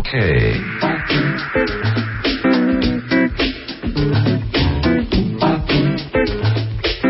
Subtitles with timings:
[0.00, 0.14] Ok.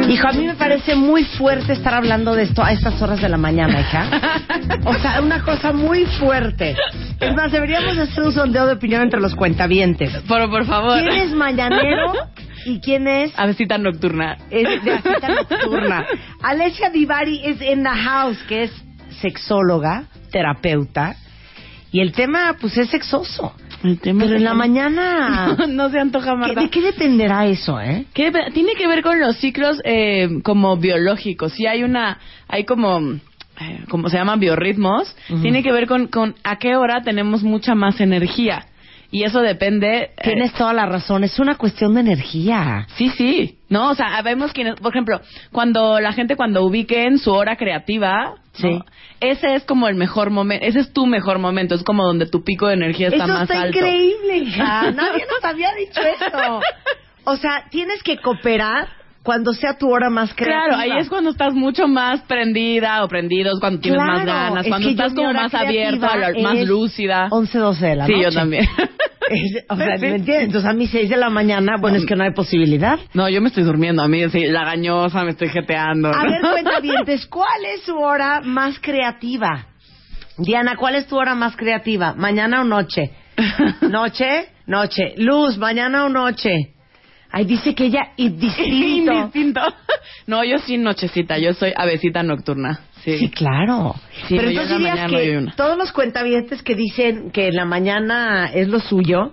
[0.08, 3.28] Hijo, a mí me parece muy fuerte estar hablando de esto a estas horas de
[3.28, 4.06] la mañana, hija.
[4.84, 6.74] O sea, una cosa muy fuerte.
[7.20, 10.10] Es más, deberíamos hacer un sondeo de opinión entre los cuentavientes.
[10.28, 10.98] Pero por favor.
[10.98, 12.12] ¿Quién es mañanero
[12.66, 14.36] y quién es Avesita nocturna?
[14.50, 16.06] es de Avesita Nocturna?
[16.42, 18.72] Alessia Divari es in the house, que es
[19.20, 21.14] sexóloga, terapeuta.
[21.92, 23.54] Y el tema, pues, es sexoso.
[23.82, 25.54] El tema Pero en la mañana...
[25.58, 26.60] No, no se antoja, ¿Qué- Marta.
[26.60, 28.06] ¿De qué dependerá eso, eh?
[28.14, 31.52] ¿Qué tiene que ver con los ciclos eh, como biológicos.
[31.52, 33.00] Sí hay una, hay como,
[33.60, 35.14] eh, como se llaman biorritmos.
[35.42, 38.66] Tiene que ver con, con a qué hora tenemos mucha más energía.
[39.12, 40.02] Y eso depende.
[40.04, 42.86] eh, Tienes toda la razón, es una cuestión de energía.
[42.96, 43.58] Sí, sí.
[43.68, 45.20] No, o sea, vemos quienes, por ejemplo,
[45.52, 48.68] cuando la gente cuando ubique en su hora creativa, Sí.
[48.68, 48.84] ¿no?
[49.20, 52.42] ese es como el mejor momento, ese es tu mejor momento, es como donde tu
[52.42, 53.78] pico de energía está Eso más está alto.
[53.78, 54.90] increíble, hija.
[54.94, 56.60] Nadie nos había dicho eso.
[57.24, 58.88] O sea, tienes que cooperar
[59.22, 60.64] cuando sea tu hora más creativa.
[60.68, 64.70] Claro, ahí es cuando estás mucho más prendida o prendidos, cuando tienes más ganas, es
[64.70, 66.10] cuando que estás como más abierta,
[66.42, 67.28] más lúcida.
[67.30, 68.24] 11, 12 de la sí, noche.
[68.24, 68.64] yo también.
[69.30, 70.02] Es- o sea, Sí.
[70.06, 70.46] ¿me entiendes?
[70.46, 72.98] Entonces a mí 6 de la mañana, bueno, es que no hay posibilidad.
[73.14, 76.08] No, yo me estoy durmiendo, a mí sí, la gañosa, me estoy jeteando.
[76.08, 79.66] A ver, cuenta bien, ¿cuál es su hora más creativa?
[80.36, 82.14] Diana, ¿cuál es tu hora más creativa?
[82.16, 83.12] ¿Mañana o noche?
[83.82, 84.48] ¿Noche?
[84.66, 85.14] Noche.
[85.18, 86.74] Luz, ¿mañana o noche?
[87.32, 89.12] Ay, dice que ella es distinto.
[89.12, 89.60] Indistinto.
[90.26, 92.80] No, yo sí nochecita, yo soy avecita nocturna.
[93.04, 93.16] Sí.
[93.18, 93.94] Sí, claro.
[94.28, 95.56] Sí, Pero no, entonces dirías mañana no que una.
[95.56, 99.32] todos los cuentavientes que dicen que la mañana es lo suyo,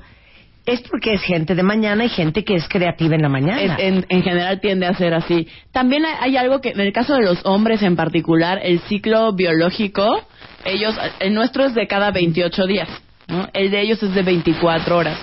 [0.66, 3.76] es porque es gente de mañana y gente que es creativa en la mañana.
[3.76, 5.48] Es- en, en general tiende a ser así.
[5.72, 9.34] También hay, hay algo que, en el caso de los hombres en particular, el ciclo
[9.34, 10.28] biológico,
[10.66, 12.90] ellos, el nuestro es de cada 28 días,
[13.28, 13.48] ¿no?
[13.54, 15.18] El de ellos es de 24 horas.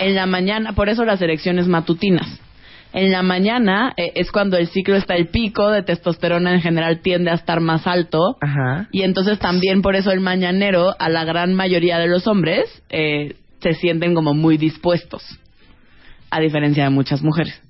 [0.00, 2.40] En la mañana, por eso las erecciones matutinas.
[2.92, 7.00] En la mañana eh, es cuando el ciclo está el pico de testosterona en general
[7.00, 8.36] tiende a estar más alto.
[8.40, 8.88] Ajá.
[8.90, 13.36] Y entonces también por eso el mañanero, a la gran mayoría de los hombres, eh,
[13.60, 15.22] se sienten como muy dispuestos,
[16.30, 17.60] a diferencia de muchas mujeres.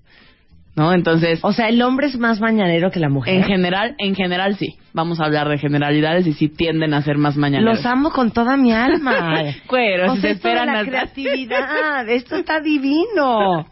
[0.76, 0.94] ¿No?
[0.94, 3.34] Entonces, O sea, el hombre es más mañanero que la mujer.
[3.34, 4.76] en general, en general sí.
[4.92, 7.76] Vamos a hablar de generalidades y sí tienden a ser más mañaneros.
[7.76, 9.42] Los amo con toda mi alma.
[9.66, 13.66] Cuero, O si sea, se esperan la creatividad, esto está divino.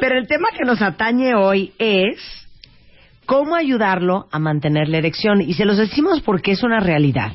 [0.00, 2.18] Pero el tema que nos atañe hoy es
[3.26, 5.42] cómo ayudarlo a mantener la erección.
[5.42, 7.32] Y se los decimos porque es una realidad.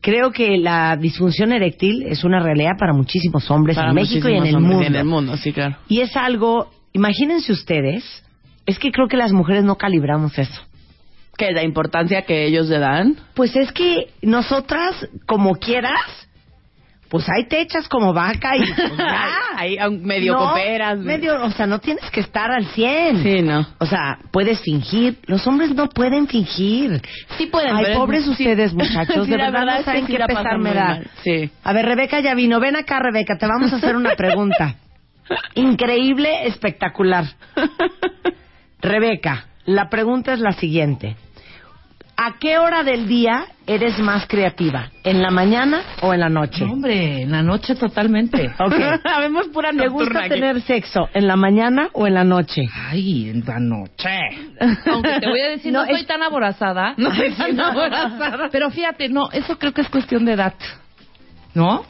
[0.00, 4.36] Creo que la disfunción eréctil es una realidad para muchísimos hombres Para en México y
[4.36, 4.82] en el mundo.
[4.82, 5.76] y en el mundo, sí, claro.
[5.88, 8.24] Y es algo, imagínense ustedes,
[8.68, 10.62] es que creo que las mujeres no calibramos eso.
[11.36, 13.16] Que la importancia que ellos le dan.
[13.34, 16.00] Pues es que nosotras, como quieras,
[17.08, 19.30] pues ahí te echas como vaca y pues ya.
[19.56, 20.98] Ahí medio No, cooperas.
[20.98, 23.22] Medio, o sea, no tienes que estar al 100.
[23.22, 23.66] Sí, no.
[23.78, 25.16] O sea, puedes fingir.
[25.26, 27.00] Los hombres no pueden fingir.
[27.38, 29.24] Sí pueden, Ay, pero pobres ustedes, muchachos.
[29.24, 31.00] Sí, de verdad, verdad no saben qué pesar me da.
[31.24, 31.50] sí.
[31.64, 32.60] A ver, Rebeca ya vino.
[32.60, 33.38] Ven acá, Rebeca.
[33.38, 34.74] Te vamos a hacer una pregunta.
[35.54, 37.24] Increíble, espectacular.
[38.80, 41.16] Rebeca, la pregunta es la siguiente.
[42.20, 44.90] ¿A qué hora del día eres más creativa?
[45.04, 46.64] ¿En la mañana o en la noche?
[46.66, 48.50] No, hombre, en la noche totalmente.
[48.58, 48.74] Ok.
[49.04, 50.30] Habemos pura ¿Te gusta aquí.
[50.30, 52.62] tener sexo en la mañana o en la noche?
[52.88, 54.18] Ay, en la noche.
[54.86, 56.94] Aunque te voy a decir, No, no, estoy es- tan aborazada.
[56.96, 58.48] No estoy tan aborazada.
[58.50, 60.54] Pero fíjate, no, eso creo que es cuestión de edad.
[61.54, 61.84] ¿No?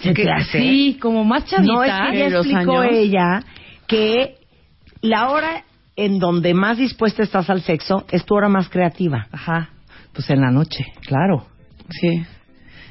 [0.00, 0.60] ¿Se te hace?
[0.60, 1.72] Sí, como más chavita.
[1.72, 2.94] No, es que ya los explicó años.
[2.94, 3.42] ella
[3.86, 4.36] que
[5.02, 5.64] la hora
[5.98, 9.26] en donde más dispuesta estás al sexo es tu hora más creativa.
[9.32, 9.70] Ajá.
[10.14, 11.46] Pues en la noche, claro.
[11.90, 12.22] Sí.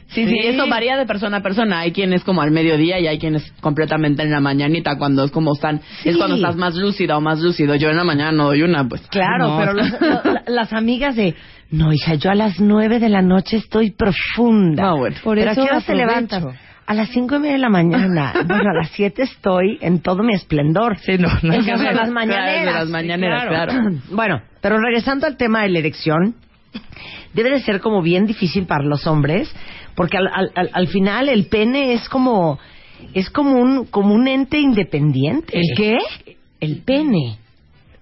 [0.10, 0.38] Sí, sí, Sí.
[0.48, 1.80] eso varía de persona a persona.
[1.80, 5.54] Hay quienes como al mediodía y hay quienes completamente en la mañanita cuando es como
[5.54, 6.10] están, Sí.
[6.10, 7.76] es cuando estás más lúcida o más lúcido.
[7.76, 9.02] Yo en la mañana no doy una, pues.
[9.10, 9.58] Claro, No.
[9.60, 11.36] pero los- lo- la- las amigas de,
[11.72, 14.84] no, hija, yo a las nueve de la noche estoy profunda.
[14.84, 15.18] No, bueno.
[15.24, 15.92] Por pero eso ¿a qué hora te
[16.36, 16.60] aprovecho.
[16.88, 18.34] A las cinco y media de la mañana.
[18.48, 20.98] bueno, a las siete estoy en todo mi esplendor.
[21.00, 21.96] Sí, no, no son ver.
[21.96, 22.54] las mañaneras.
[22.54, 23.74] Claro, de las mañaneras, Sí, claro.
[24.12, 26.36] bueno, pero regresando al tema de la erección,
[27.34, 29.54] debe de ser como bien difícil para los hombres,
[29.96, 32.58] Porque al, al, al, al final el pene es como
[33.14, 35.58] es como un como un ente independiente.
[35.58, 35.98] ¿El qué?
[36.60, 37.38] El pene.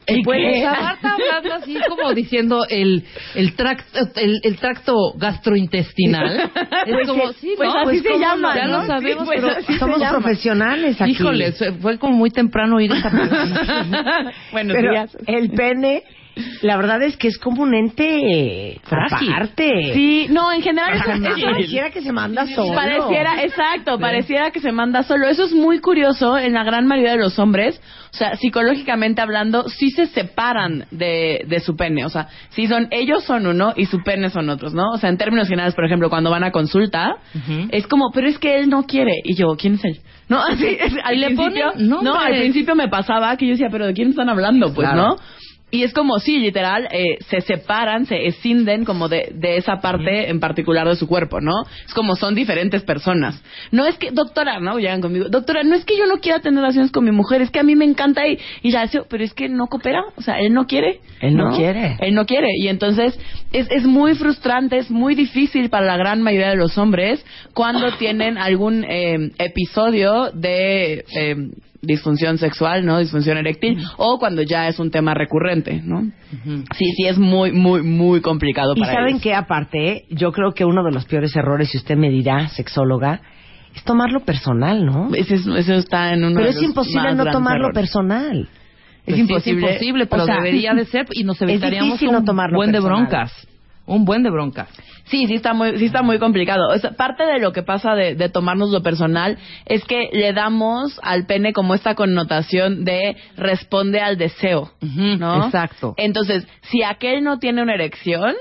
[0.08, 3.04] O sea, Marta hablando así como diciendo el,
[3.34, 6.52] el, tracto, el, el tracto gastrointestinal.
[6.86, 7.80] Es como, sí, pues ¿no?
[7.80, 8.62] así se ¿cómo llama, no?
[8.62, 8.82] Ya ¿no?
[8.82, 11.12] lo sabemos, Sí, pues pero se Somos profesionales aquí.
[11.12, 14.32] Híjole, fue como muy temprano ir esa pregunta.
[14.52, 15.18] Buenos Pero días.
[15.26, 16.04] el pene,
[16.62, 19.30] la verdad es que es como un ente Frágil.
[19.34, 19.94] aparte.
[19.94, 22.74] Sí, no, en general es- pareciera que se manda solo.
[22.76, 25.28] Pareciera, exacto, pareciera que se manda solo.
[25.28, 27.82] Eso es muy curioso en la gran mayoría de los hombres.
[28.14, 32.06] O sea, psicológicamente hablando, sí se separan de, de su pene.
[32.06, 34.92] O sea, sí son, ellos son uno y su pene son otros, ¿no?
[34.94, 37.18] O sea, en términos generales, por ejemplo, cuando van a consulta,
[37.72, 39.14] es como, pero es que él no quiere.
[39.24, 40.00] Y yo, ¿quién es él?
[40.30, 43.86] No, así, es- al principio, ponen no, al principio me pasaba que yo decía, pero
[43.86, 44.74] ¿de quién están hablando?
[44.74, 45.08] Pues, Claro.
[45.10, 45.16] ¿no?
[45.72, 50.30] Y es como, sí, literal, eh, se separan, se escinden como de, de esa parte
[50.30, 51.54] en particular de su cuerpo, ¿no?
[51.86, 53.42] Es como son diferentes personas.
[53.72, 54.78] No es que, doctora, ¿no?
[54.78, 57.50] Llegan conmigo, doctora, no es que yo no quiera tener relaciones con mi mujer, es
[57.50, 60.22] que a mí me encanta y, y la deseo, pero es que no coopera, o
[60.22, 61.02] sea, él no quiere.
[61.20, 61.98] Él no quiere.
[62.00, 62.50] Él no quiere.
[62.58, 63.20] Y entonces
[63.52, 67.92] es, es muy frustrante, es muy difícil para la gran mayoría de los hombres cuando
[67.98, 71.36] tienen algún eh, episodio de eh,
[71.86, 73.00] disfunción sexual, ¿no?
[73.00, 76.02] Disfunción eréctil, o cuando ya es un tema recurrente, ¿no?
[76.78, 79.22] Sí, sí, es muy, muy, muy complicado Y para saben ellos.
[79.22, 83.22] que aparte, yo creo que uno de los peores errores, si usted me dirá, sexóloga,
[83.76, 85.10] es tomarlo personal, ¿no?
[85.14, 87.76] Ese es- eso está en uno Pero de es los imposible más no tomarlo errores.
[87.82, 88.48] personal.
[89.06, 89.66] Pues Es sí, imposible.
[89.66, 92.26] es imposible, pero O sea, debería de ser y nos es evitaríamos difícil no un
[92.26, 93.48] tomarlo buen de broncas.
[93.88, 94.68] Un buen de broncas.
[95.06, 96.70] Sí, sí está muy, sí está muy complicado.
[96.74, 99.38] O sea, parte de lo que pasa de, de tomarnos lo personal
[99.68, 105.46] es que le damos al pene como esta connotación de responde al deseo, ¿no?
[105.46, 105.94] exacto.
[105.98, 108.34] Entonces, si aquel no tiene una erección,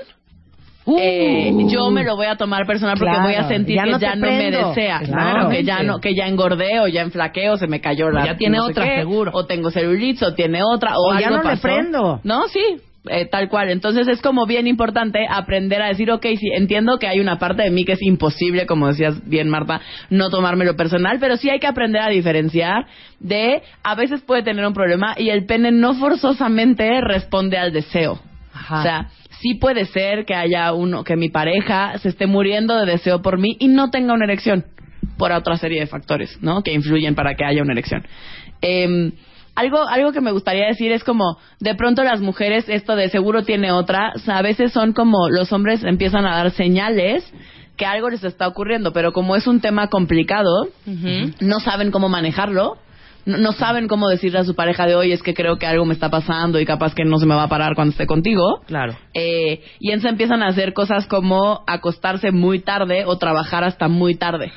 [0.87, 0.97] Uh.
[0.99, 3.89] eh, yo me lo voy a tomar personal porque Claro, voy a sentir ya que
[3.89, 5.07] no ya no me desea, ¿no?
[5.07, 5.49] Claro.
[5.49, 8.37] que ya no, que ya engordé o ya enflaqué o se me cayó la, Ya
[8.37, 9.31] tiene no otra, qué, seguro.
[9.33, 11.61] o tengo celulitis o tiene otra o, O ya no le pasó.
[11.63, 12.19] prendo.
[12.23, 12.61] No, sí,
[13.09, 13.69] eh, tal cual.
[13.69, 17.63] Entonces es como bien importante aprender a decir, ok, sí, entiendo que hay una parte
[17.63, 21.59] de mí que es imposible, como decías bien Marta, no tomármelo personal, pero sí hay
[21.59, 22.85] que aprender a diferenciar
[23.19, 28.19] de, a veces puede tener un problema y el pene no forzosamente responde al deseo.
[28.53, 28.79] Ajá.
[28.79, 29.09] O sea,
[29.41, 33.37] sí puede ser que haya uno, que mi pareja se esté muriendo de deseo por
[33.37, 34.65] mí y no tenga una erección
[35.17, 36.63] por otra serie de factores, ¿no?
[36.63, 38.05] Que influyen para que haya una erección.
[38.61, 39.11] Em,
[39.55, 43.43] algo, algo que me gustaría decir es como, de pronto las mujeres, esto de seguro
[43.43, 47.31] tiene otra, o sea, a veces son como los hombres empiezan a dar señales
[47.77, 50.67] que algo les está ocurriendo, pero como es un tema complicado,
[51.39, 52.77] no saben cómo manejarlo,
[53.25, 55.83] no, no saben cómo decirle a su pareja de hoy es que creo que algo
[55.85, 58.61] me está pasando y capaz que no se me va a parar cuando esté contigo.
[58.67, 58.95] Claro.
[59.13, 64.15] Eh, y entonces empiezan a hacer cosas como acostarse muy tarde o trabajar hasta muy
[64.15, 64.51] tarde.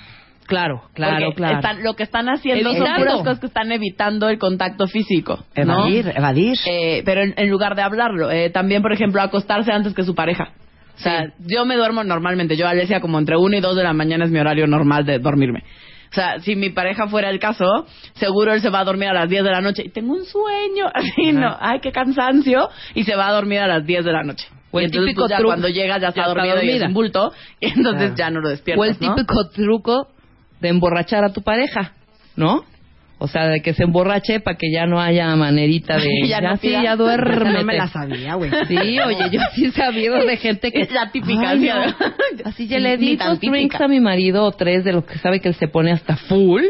[0.48, 1.56] Claro, claro, Porque claro.
[1.58, 2.98] están- lo que están haciendo son Evitando.
[3.04, 5.44] puras cosas que están evitando el contacto físico.
[5.56, 5.62] ¿no?
[5.86, 6.56] Evadir, evadir.
[6.66, 8.30] Eh, pero en, en lugar de hablarlo.
[8.30, 10.52] Eh, también, por ejemplo, acostarse antes que su pareja.
[10.96, 12.56] O sea, yo me duermo normalmente.
[12.56, 15.18] Yo, Alesia, como entre 1 y 2 de la mañana es mi horario normal de
[15.20, 15.62] dormirme.
[16.10, 19.12] O sea, si mi pareja fuera el caso, seguro él se va a dormir a
[19.12, 19.82] las 10 de la noche.
[19.84, 20.86] Y tengo un sueño.
[20.94, 21.54] Así, no.
[21.60, 22.70] Ay, qué cansancio.
[22.94, 24.46] Y se va a dormir a las 10 de la noche.
[24.70, 25.50] O el entonces, típico pues, ya truco.
[25.50, 27.32] cuando llega ya está Ya está dormido y es un bulto.
[27.60, 28.16] Y entonces Claro.
[28.16, 29.14] ya no lo despiertas, O el ¿no?
[29.14, 30.08] típico truco
[30.60, 31.92] de emborrachar a tu pareja,
[32.36, 32.64] ¿no?
[33.20, 36.08] O sea, de que se emborrache para que ya no haya manerita de...
[36.28, 37.58] Ya no sí, ya duérmete.
[37.58, 38.50] no me la sabía, güey.
[38.68, 40.80] Sí, oye, yo sí he sabido de gente que...
[40.82, 41.50] Es la típica.
[42.44, 45.40] Así ya le di dos drinks a mi marido o tres de los que sabe
[45.40, 46.62] que él se pone hasta full,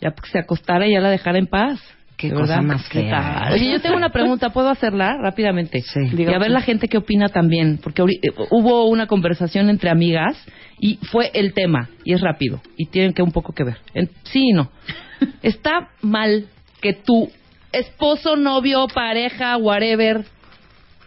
[0.00, 1.78] ya porque se acostara y ya la dejara en paz.
[2.22, 2.62] Qué ¿De cosa verdad?
[2.62, 3.52] más ¿Qué fea, tal?
[3.54, 5.80] Oye, yo tengo una pregunta, ¿puedo hacerla rápidamente?
[5.80, 6.00] Sí.
[6.16, 10.36] Y a ver la gente qué opina también, porque eh, hubo una conversación entre amigas
[10.78, 13.78] y fue el tema, y es rápido, y tienen que un poco que ver.
[13.92, 14.70] En- sí y no.
[15.42, 16.46] ¿Está mal
[16.80, 17.28] que tu
[17.72, 20.24] esposo, novio, pareja, whatever,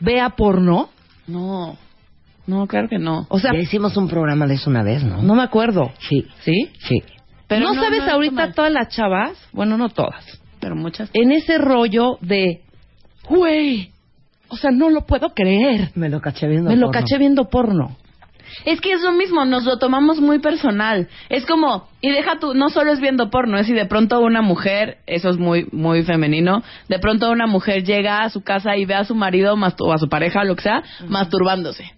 [0.01, 0.89] vea porno?
[1.27, 1.77] No,
[2.45, 3.25] no, claro que no.
[3.29, 5.22] O sea, ya hicimos un programa de eso una vez, ¿no?
[5.22, 5.91] no me acuerdo.
[6.10, 6.69] Sí, ¿Sí?
[6.79, 7.01] sí.
[7.48, 9.31] Pero ¿No, no, sabes no ahorita todas las chavas?
[9.53, 10.41] Bueno, no todas.
[10.65, 11.12] Pero muchas.
[11.13, 12.63] En ese rollo de,
[13.29, 13.91] güey,
[14.48, 15.91] o sea, no lo puedo creer.
[15.93, 16.72] Me lo caché viendo.
[16.72, 17.01] Me lo porno.
[17.01, 17.95] caché viendo porno.
[18.65, 21.07] Es que es lo mismo, nos lo tomamos muy personal.
[21.29, 24.41] Es como, y deja tú, no solo es viendo porno, es si de pronto una
[24.41, 28.86] mujer, eso es muy, muy femenino, de pronto una mujer llega a su casa y
[28.86, 31.91] ve a su marido o a su pareja, lo que sea, masturbándose.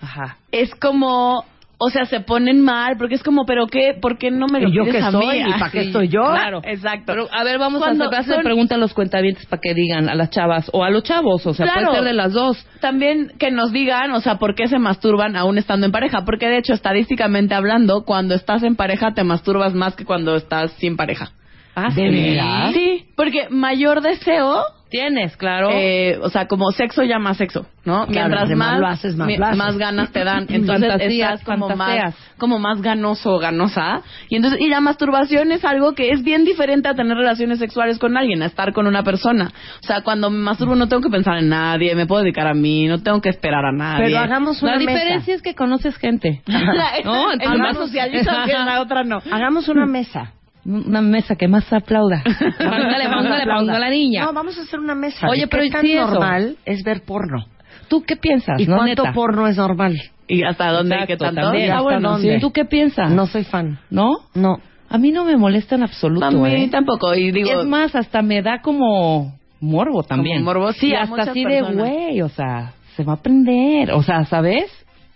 [0.00, 0.36] Ajá.
[0.50, 1.44] Es como,
[1.82, 4.68] o sea, se ponen mal porque es como, pero qué, ¿por qué no me lo
[4.68, 5.42] ¿Y yo pides qué a soy?
[5.42, 5.44] mí?
[5.48, 6.20] ¿Y para qué estoy yo?
[6.20, 7.04] Claro, exacto.
[7.06, 10.08] Pero, a ver, vamos Cuando a hacer, son- pregunta a los cuentavientes para que digan
[10.10, 11.86] a las chavas o a los chavos, o sea, Claro.
[11.86, 12.66] puede ser de las dos.
[12.80, 16.24] También que nos digan, o sea, por qué se masturban aún estando en pareja.
[16.26, 20.72] Porque de hecho, estadísticamente hablando, cuando estás en pareja te masturbas más que cuando estás
[20.72, 21.30] sin pareja.
[21.74, 22.08] Ah, ¿De sí.
[22.10, 22.72] veras?
[22.74, 25.68] Sí, porque mayor deseo, Tienes, claro.
[25.72, 28.06] eh, o sea, como sexo llama sexo, ¿no?
[28.06, 29.78] Claro, Mientras más más lo haces, más mi- lo haces.
[29.78, 30.46] ganas te dan.
[30.48, 32.04] Entonces Fantasías, estás como fantaseas.
[32.14, 34.02] más, como más ganoso o ganosa.
[34.28, 37.98] Y entonces, y la masturbación es algo que es bien diferente a tener relaciones sexuales
[37.98, 39.52] con alguien, a estar con una persona.
[39.82, 42.54] O sea, cuando me masturbo no tengo que pensar en nadie, me puedo dedicar a
[42.54, 44.06] mí, no tengo que esperar a nadie.
[44.06, 44.90] Pero hagamos una la mesa.
[44.92, 46.42] diferencia es que conoces gente.
[47.04, 49.18] no, en una socializa en la otra no.
[49.30, 50.32] Hagamos una mesa.
[50.64, 52.22] Una mesa que más aplauda.
[52.58, 54.24] póngale, póngale, póngale a la niña.
[54.24, 55.28] No, vamos a hacer una mesa.
[55.28, 56.06] Oye, ¿De pero qué ¿y tan sí eso?
[56.10, 57.46] normal es ver porno?
[57.88, 58.60] ¿Tú qué piensas?
[58.60, 59.12] ¿Y no, cuánto neta?
[59.14, 59.96] porno es normal?
[60.28, 60.94] ¿Y hasta dónde?
[60.94, 61.40] Exacto, ¿Qué tanto?
[61.40, 61.64] también.
[61.64, 62.34] Está ¿Hasta bueno, dónde?
[62.34, 62.40] sí.
[62.40, 63.10] ¿Tú qué piensas?
[63.10, 63.78] No soy fan.
[63.90, 64.10] ¿No?
[64.34, 64.58] No.
[64.88, 66.68] A mí no me molesta en absoluto, A mí ¿eh?
[66.70, 67.14] tampoco.
[67.14, 70.38] Y digo, es más, hasta me da como morbo también.
[70.44, 71.76] Como morbo, sí, y hasta así personas.
[71.76, 73.92] de, güey, o sea, se va a aprender.
[73.92, 74.64] O sea, ¿sabes?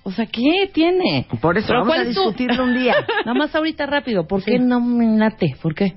[0.05, 1.27] O sea, ¿qué tiene?
[1.41, 2.95] Por eso vamos ¿cuál a discutirlo un día.
[3.25, 4.27] Nada más ahorita rápido.
[4.27, 4.53] ¿Por Sí.
[4.53, 5.57] qué no me late?
[5.63, 5.95] ¿Por qué?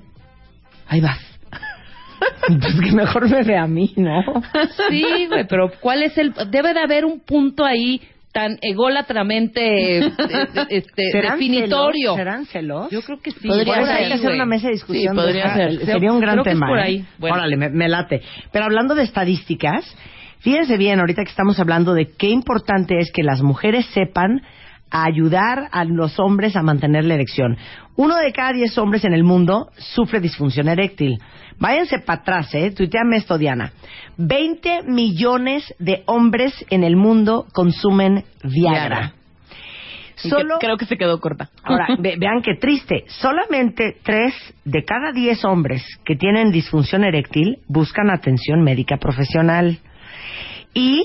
[0.88, 1.18] Ahí vas.
[2.48, 4.22] pues que mejor me ve a mí, ¿no?
[4.88, 6.32] Sí, güey, pero ¿cuál es el...?
[6.50, 8.00] Debe de haber un punto ahí
[8.32, 10.12] tan ególatramente eh,
[10.68, 12.12] este, ¿Serán definitorio.
[12.12, 12.16] celos?
[12.16, 12.90] ¿Serán celos?
[12.90, 13.46] Yo creo que sí.
[13.48, 15.14] Podría Por eso por hay ahí, que hacer una mesa de discusión.
[15.14, 15.86] Sí, podría de- ser.
[15.86, 16.66] Sería un gran Creo que es tema.
[16.68, 16.82] por ¿eh?
[16.82, 17.04] ahí.
[17.18, 17.36] Bueno.
[17.36, 18.22] Órale, me, me late.
[18.52, 19.84] Pero hablando de estadísticas,
[20.40, 24.42] fíjense bien, ahorita que estamos hablando de qué importante es que las mujeres sepan
[24.90, 27.56] ayudar a los hombres a mantener la erección.
[27.96, 31.18] Uno de cada diez hombres en el mundo sufre disfunción eréctil.
[31.58, 32.70] Váyanse para atrás, ¿eh?
[32.70, 33.72] Tuiteame esto, Diana.
[34.16, 38.88] 20 millones de hombres en el mundo consumen Viagra.
[38.88, 39.12] Viagra.
[40.18, 41.50] Y que- Solo creo que se quedó corta.
[41.62, 43.04] Ahora, ve- vean qué triste.
[43.08, 49.78] Solamente tres de cada diez hombres que tienen disfunción eréctil buscan atención médica profesional.
[50.74, 51.04] Y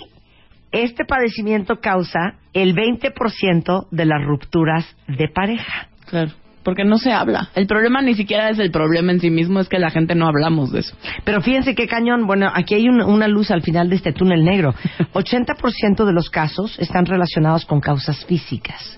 [0.72, 5.88] este padecimiento causa el 20% de las rupturas de pareja.
[6.08, 6.32] Claro.
[6.64, 7.50] Porque no se habla.
[7.56, 10.28] El problema ni siquiera es el problema en sí mismo, es que la gente no
[10.28, 10.96] hablamos de eso.
[11.26, 12.26] Pero fíjense qué cañón.
[12.26, 14.74] Bueno, aquí hay un- una luz al final de este túnel negro.
[15.14, 18.98] 80% de los casos están relacionados con causas físicas.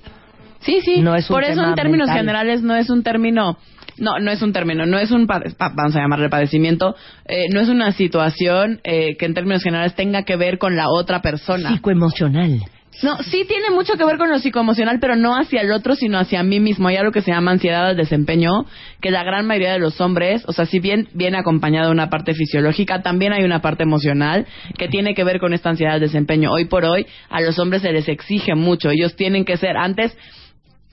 [0.60, 1.01] Sí, sí.
[1.01, 2.17] No es un Por eso en términos mental.
[2.25, 3.57] generales no es un término,
[3.98, 7.70] no, no es un término, no es un, vamos a llamarle padecimiento, eh, no es
[7.70, 11.72] una situación eh, que en términos generales tenga que ver con la otra persona.
[11.72, 12.62] Psicoemocional.
[13.04, 16.18] No, sí tiene mucho que ver con lo psicoemocional, pero no hacia el otro, sino
[16.18, 16.88] hacia mí mismo.
[16.88, 18.66] Hay algo que se llama ansiedad al desempeño,
[19.02, 22.10] que la gran mayoría de los hombres, o sea, si bien viene acompañada de una
[22.10, 24.46] parte fisiológica, también hay una parte emocional
[24.78, 26.52] que tiene que ver con esta ansiedad al desempeño.
[26.52, 28.90] Hoy por hoy, a los hombres se les exige mucho.
[28.90, 30.16] Ellos tienen que ser, antes,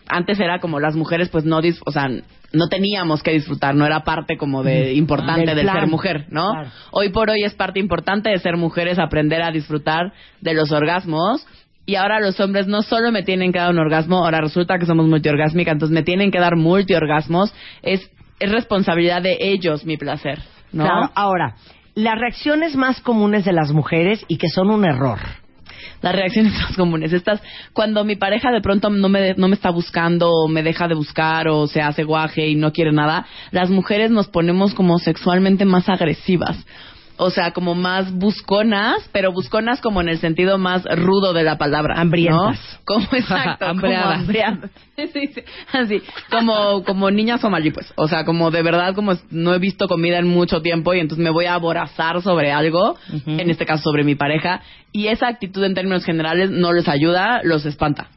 [0.08, 2.08] antes era como las mujeres, pues no, dis- o sea,
[2.52, 5.80] no teníamos que disfrutar, no era parte como de importante plan.
[5.80, 6.50] ser mujer, ¿no?
[6.52, 6.68] Claro.
[6.90, 11.46] Hoy por hoy es parte importante de ser mujeres aprender a disfrutar de los orgasmos.
[11.84, 14.86] Y ahora los hombres no solo me tienen que dar un orgasmo, ahora resulta que
[14.86, 17.52] somos multiorgásmicas, entonces me tienen que dar multiorgasmos.
[17.82, 20.38] Es, es responsabilidad de ellos mi placer,
[20.72, 20.84] ¿no?
[20.84, 21.10] Claro.
[21.16, 21.56] Ahora,
[21.96, 25.18] las reacciones más comunes de las mujeres y que son un error.
[26.00, 27.12] Las reacciones más comunes.
[27.12, 27.40] Estas,
[27.72, 30.94] cuando mi pareja de pronto no me, no me está buscando o me deja de
[30.94, 35.64] buscar o se hace guaje y no quiere nada, las mujeres nos ponemos como sexualmente
[35.64, 36.56] más agresivas.
[37.24, 41.56] O sea, como más busconas, pero busconas como en el sentido más rudo de la
[41.56, 41.94] palabra.
[41.94, 42.00] ¿no?
[42.00, 42.80] Hambrientas.
[42.84, 44.04] Como exacto, Hambreadas.
[44.04, 44.70] como hambriadas.
[44.94, 47.92] Sí, sí, así, como, como niña somalí, pues.
[47.96, 51.24] O sea, como de verdad, como no he visto comida en mucho tiempo y entonces
[51.24, 54.62] me voy a aborazar sobre algo, en este caso sobre mi pareja,
[54.92, 58.08] y esa actitud en términos generales no les ayuda, los espanta.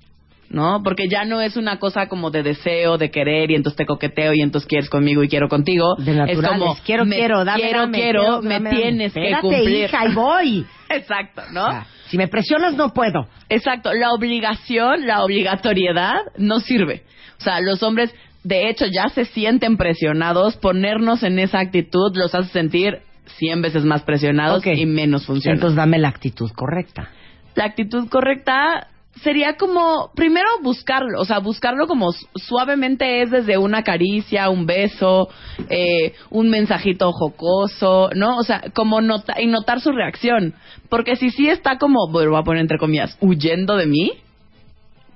[0.50, 0.82] ¿No?
[0.84, 4.34] Porque ya no es una cosa como de deseo, de querer, y entonces te coqueteo,
[4.34, 5.96] y entonces quieres conmigo y quiero contigo.
[5.98, 9.36] De es como, quiero, me- quiero, dame, quiero, dame, quiero, quiero, me dame, tienes que
[9.42, 9.86] cumplir.
[9.86, 10.66] hija, y voy.
[10.90, 11.66] Exacto, ¿no?
[11.66, 13.28] O sea, si me presionas, no puedo.
[13.50, 17.04] Exacto, la obligación, la obligatoriedad no sirve.
[17.40, 20.56] O sea, los hombres, de hecho, ya se sienten presionados.
[20.58, 23.00] Ponernos en esa actitud los hace sentir
[23.40, 25.56] 100 veces más presionados y menos funciona.
[25.56, 27.10] Entonces dame la actitud correcta.
[27.56, 28.88] la actitud correcta
[29.22, 34.66] sería como, primero buscarlo, o sea, buscarlo como su- suavemente es desde una caricia, un
[34.66, 35.30] beso,
[35.70, 38.38] eh, un mensajito jocoso, ¿no?
[38.38, 40.54] O sea, como nota y notar su reacción.
[40.90, 44.12] Porque si sí está como, bueno, voy a poner entre comillas, huyendo de mí,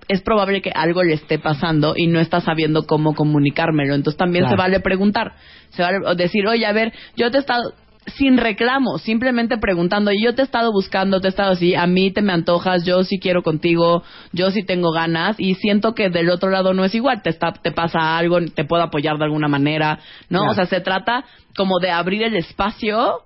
[0.07, 3.93] es probable que algo le esté pasando y no está sabiendo cómo comunicármelo.
[3.93, 4.55] Entonces también Claro.
[4.55, 5.33] se vale preguntar,
[5.69, 7.73] se vale o decir, oye, a ver, yo te he estado,
[8.07, 11.85] sin reclamo, simplemente preguntando, y yo te he estado buscando, te he estado así, a
[11.85, 14.03] mí te me antojas, yo sí quiero contigo,
[14.33, 17.53] yo sí tengo ganas, y siento que del otro lado no es igual, te, está,
[17.53, 20.39] te pasa algo, te puedo apoyar de alguna manera, ¿no?
[20.39, 20.51] Claro.
[20.51, 21.23] O sea, se trata
[21.55, 23.21] como de abrir el espacio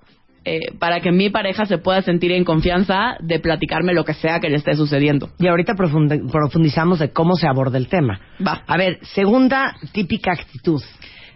[0.45, 4.41] eh, para que mi pareja se pueda sentir en confianza de platicarme lo que sea
[4.41, 5.29] que le esté sucediendo.
[5.39, 8.19] Y ahorita profundi- profundizamos de cómo se aborda el tema.
[8.45, 8.61] Va.
[8.67, 10.81] A ver, segunda típica actitud.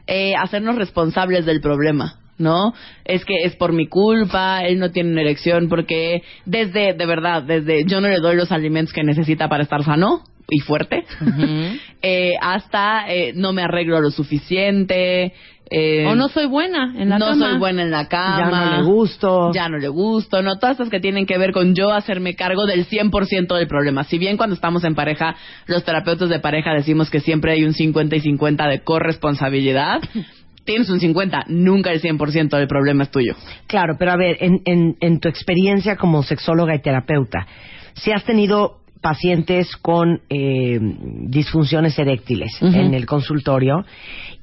[0.08, 2.74] eh, hacernos responsables del problema, ¿no?
[3.06, 7.44] Es que es por mi culpa, él no tiene una erección porque desde, de verdad,
[7.44, 11.03] desde yo no le doy los alimentos que necesita para estar sano y fuerte,
[12.01, 15.34] eh, hasta eh, no me arreglo lo suficiente.
[15.70, 17.50] eh, o no soy buena en la no cama.
[17.50, 18.39] soy buena en la cama.
[18.39, 19.51] Ya no le gusto.
[19.53, 20.58] Ya no le gusto, ¿no?
[20.58, 24.06] Todas estas que tienen que ver con yo hacerme cargo del 100% del problema.
[24.06, 27.74] Si bien cuando estamos en pareja, los terapeutas de pareja decimos que siempre hay un
[27.74, 30.00] 50 y 50 de corresponsabilidad,
[30.68, 33.36] tienes un 50, nunca el 100% del problema es tuyo.
[33.66, 37.48] Claro, pero a ver, en, en, en tu experiencia como sexóloga y terapeuta,
[37.94, 43.86] si has tenido pacientes con eh, disfunciones eréctiles en el consultorio,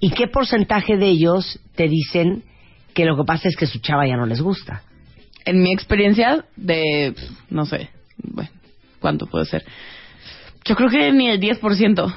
[0.00, 2.43] ¿y qué porcentaje de ellos te dicen
[2.95, 4.83] que lo que pasa es que su chava ya no les gusta?
[5.45, 7.14] En mi experiencia de,
[7.50, 8.50] no sé, bueno,
[8.99, 9.64] ¿cuánto puede ser?
[10.64, 12.14] Yo creo que ni el 10%.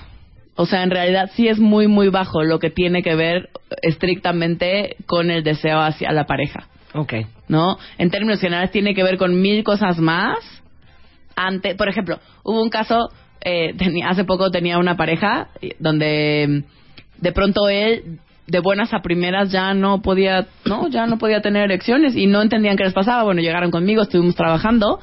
[0.58, 3.50] O sea, en realidad sí es muy, muy bajo lo que tiene que ver
[3.82, 6.68] estrictamente con el deseo hacia la pareja.
[6.94, 7.14] Ok.
[7.48, 7.78] ¿no?
[7.98, 10.38] En términos generales tiene que ver con mil cosas más.
[11.36, 13.10] Ante, por ejemplo, hubo un caso,
[13.42, 18.94] eh, tenía- hace poco tenía una pareja eh, donde mm, de pronto él de buenas
[18.94, 22.86] a primeras ya no podía, no, ya no podía tener erecciones y no entendían qué
[22.86, 23.24] les pasaba.
[23.24, 25.00] Bueno, llegaron conmigo, estuvimos trabajando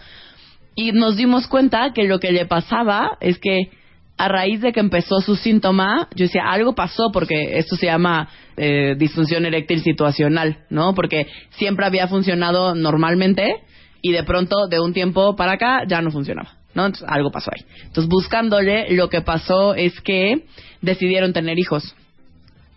[0.74, 3.68] y nos dimos cuenta que lo que le pasaba es que
[4.16, 8.28] a raíz de que empezó su síntoma, yo decía, algo pasó porque esto se llama
[8.56, 10.94] eh, disfunción eréctil situacional, ¿no?
[10.94, 13.62] Porque siempre había funcionado normalmente
[14.00, 16.86] y de pronto, de un tiempo para acá, ya no funcionaba, ¿no?
[16.86, 17.64] Entonces, algo pasó ahí.
[17.86, 20.44] Entonces, buscándole, lo que pasó es que
[20.80, 21.96] decidieron tener hijos.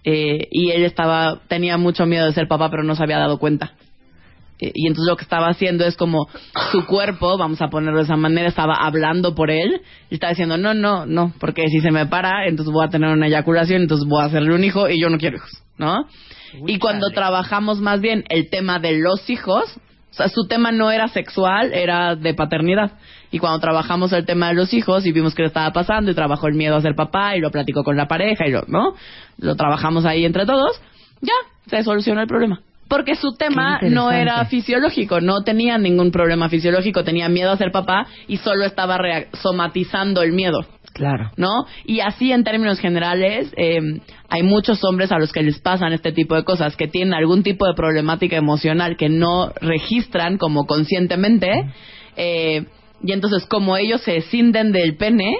[0.04, 3.40] Eh, y él estaba, tenía mucho miedo de ser papá, pero no se había dado
[3.40, 3.74] cuenta.
[4.60, 6.28] Eh, y entonces lo que estaba haciendo es como
[6.72, 10.58] su cuerpo, vamos a ponerlo de esa manera, estaba hablando por él y estaba diciendo,
[10.58, 14.08] no, no, no, porque si se me para, entonces voy a tener una eyaculación, entonces
[14.08, 16.08] voy a hacerle un hijo y yo no quiero hijos, ¿no?
[16.66, 19.78] y cuando trabajamos más bien el tema de los hijos,
[20.12, 22.94] o sea, su tema no era sexual, era de paternidad.
[23.30, 26.16] Y cuando trabajamos el tema de los hijos y vimos que le estaba pasando y
[26.16, 28.96] trabajó el miedo a ser papá y lo platicó con la pareja y lo, ¿no?
[29.38, 30.82] Lo trabajamos ahí entre todos,
[31.22, 31.34] ya,
[31.68, 32.62] se solucionó el problema.
[32.90, 37.72] Porque su tema no era fisiológico, no tenía ningún problema fisiológico, tenía miedo a ser
[37.72, 38.98] papá y solo estaba
[39.34, 40.66] somatizando el miedo.
[40.94, 41.32] Claro.
[41.38, 41.68] ¿no?
[41.86, 43.80] Y así en términos generales, eh,
[44.30, 47.44] hay muchos hombres a los que les pasan este tipo de cosas, que tienen algún
[47.44, 51.72] tipo de problemática emocional que no registran como conscientemente,
[52.16, 52.66] eh,
[53.04, 55.32] y entonces como ellos se escinden del pene,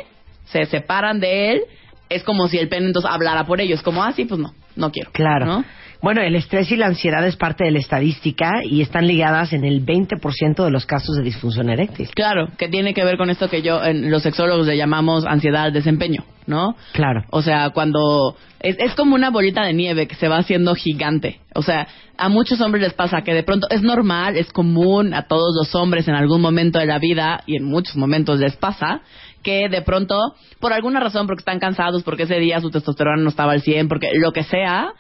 [0.46, 1.62] se separan de él,
[2.10, 4.92] es como si el pene entonces hablara por ellos, como, ah, sí, pues no, no
[4.92, 5.12] quiero.
[5.12, 5.46] Claro.
[5.46, 5.66] ¿no?
[6.02, 9.64] Bueno, el estrés y la ansiedad es parte de la estadística y están ligadas en
[9.66, 12.10] el 20% de los casos de disfunción eréctil.
[12.14, 15.64] Claro, que tiene que ver con esto que yo, en los sexólogos le llamamos ansiedad
[15.64, 16.76] al desempeño, ¿no?
[16.94, 17.24] Claro.
[17.32, 21.40] O sea, cuando es, es como una bolita de nieve que se va haciendo gigante.
[21.56, 25.28] O sea, a muchos hombres les pasa que de pronto es normal, es común a
[25.28, 29.02] todos los hombres en algún momento de la vida y en muchos momentos les pasa
[29.44, 33.30] que de pronto, por alguna razón, porque están cansados, porque ese día su testosterona no
[33.30, 34.94] estaba al 100, porque lo que sea,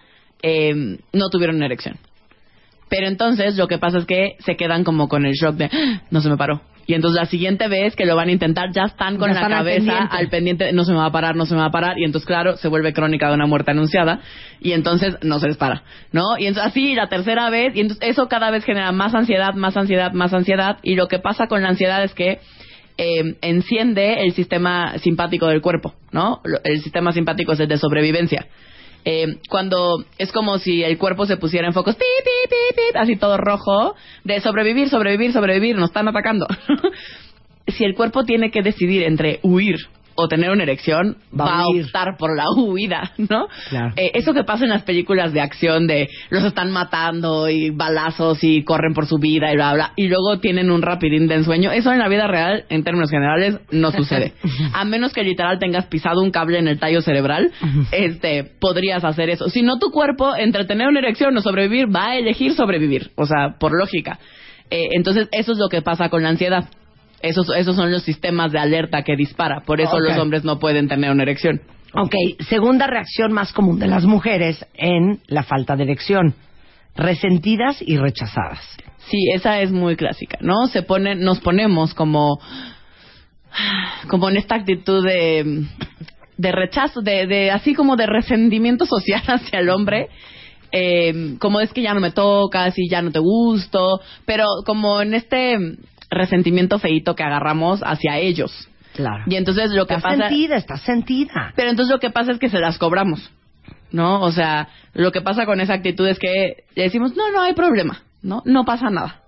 [0.43, 1.97] eh, no tuvieron erección.
[2.89, 6.01] Pero entonces lo que pasa es que se quedan como con el shock de "Ah,
[6.09, 6.61] no se me paró.
[6.89, 9.41] Y entonces la siguiente vez que lo van a intentar ya están con Ya la
[9.41, 10.07] están al cabeza pendiente.
[10.17, 11.99] al pendiente, de, no se me va a parar, no se me va a parar.
[11.99, 14.21] Y entonces, claro, se vuelve crónica de una muerte anunciada.
[14.61, 16.37] Y entonces no se les para, ¿no?
[16.39, 17.75] Y entonces así la tercera vez.
[17.75, 20.77] Y entonces eso cada vez genera más ansiedad, más ansiedad, más ansiedad.
[20.81, 22.39] Y lo que pasa con la ansiedad es que
[22.97, 26.41] eh, enciende el sistema simpático del cuerpo, ¿no?
[26.63, 28.47] El sistema simpático es el de sobrevivencia.
[29.05, 31.95] Eh, cuando es como si el cuerpo se pusiera en focos,
[32.95, 36.45] así todo rojo, de sobrevivir, sobrevivir, sobrevivir, nos están atacando.
[37.67, 39.77] si el cuerpo tiene que decidir entre huir
[40.17, 43.47] o tener una erección, Va a optar por la huida, ¿no?
[43.69, 43.93] Claro.
[43.95, 48.43] Eh, eso que pasa en las películas de acción de los están matando y balazos
[48.43, 51.71] y corren por su vida y bla, bla, y luego tienen un rapidín de ensueño,
[51.71, 54.33] eso en la vida real, en términos generales, no sucede.
[54.73, 57.51] A menos que literal tengas pisado un cable en el tallo cerebral,
[57.91, 59.49] este, podrías hacer eso.
[59.49, 63.27] Si no, tu cuerpo, entre tener una erección o sobrevivir, va a elegir sobrevivir, o
[63.27, 64.19] sea, por lógica.
[64.69, 66.65] Eh, entonces, eso es lo que pasa con la ansiedad.
[67.21, 69.61] Esos, esos son los sistemas de alerta que dispara.
[69.61, 70.03] Por eso Ok.
[70.03, 71.61] los hombres no pueden tener una erección.
[71.93, 72.13] Ok,
[72.47, 76.35] segunda reacción más común de las mujeres en la falta de erección.
[76.95, 78.59] resentidas y rechazadas.
[79.09, 80.65] Sí, esa es muy clásica, ¿no?
[80.67, 82.39] Se ponen, nos ponemos como,
[84.09, 85.65] como en esta actitud de,
[86.37, 90.09] de rechazo, de, de así como de resentimiento social hacia el hombre.
[90.71, 95.01] Eh, como es que ya no me tocas y ya no te gusto, pero como
[95.01, 95.55] en este
[96.09, 98.51] resentimiento feito que agarramos hacia ellos.
[98.93, 99.23] Claro.
[99.27, 101.53] Y entonces lo que Está pasa sentida, está sentida.
[101.55, 103.29] pero entonces lo que pasa es que se las cobramos,
[103.91, 104.21] ¿no?
[104.21, 107.53] O sea, lo que pasa con esa actitud es que le decimos, no, no hay
[107.53, 108.41] problema, ¿no?
[108.45, 109.21] No pasa nada.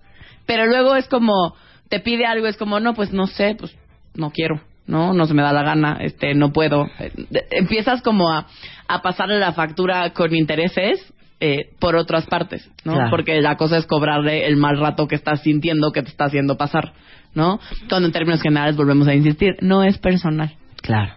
[0.48, 1.56] Pero luego es como,
[1.90, 3.76] te pide algo, es como, no, pues no sé, pues
[4.16, 5.14] no quiero, ¿no?
[5.14, 6.88] No se me da la gana, este, no puedo.
[6.98, 7.12] Eh,
[7.52, 8.48] Empiezas como a,
[8.88, 12.94] a pasarle la factura con intereses eh, por otras partes, ¿no?
[12.94, 13.10] Claro.
[13.10, 16.58] Porque la cosa es cobrarle el mal rato que estás sintiendo que te está haciendo
[16.58, 16.94] pasar,
[17.34, 17.60] ¿no?
[17.88, 20.54] Cuando en términos generales volvemos a insistir, no es personal.
[20.82, 21.14] Claro.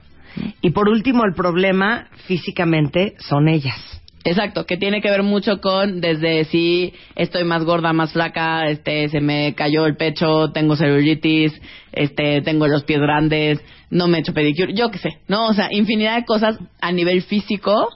[0.61, 4.03] Y por último, el problema físicamente son ellas.
[4.25, 9.09] Exacto, que tiene que ver mucho con desde si estoy más gorda, más flaca, este,
[9.09, 11.61] se me cayó el pecho, tengo celulitis,
[11.93, 15.49] este, tengo los pies grandes, no me he hecho pedicure, yo qué sé, ¿no?
[15.49, 17.89] O sea, infinidad de cosas a nivel físico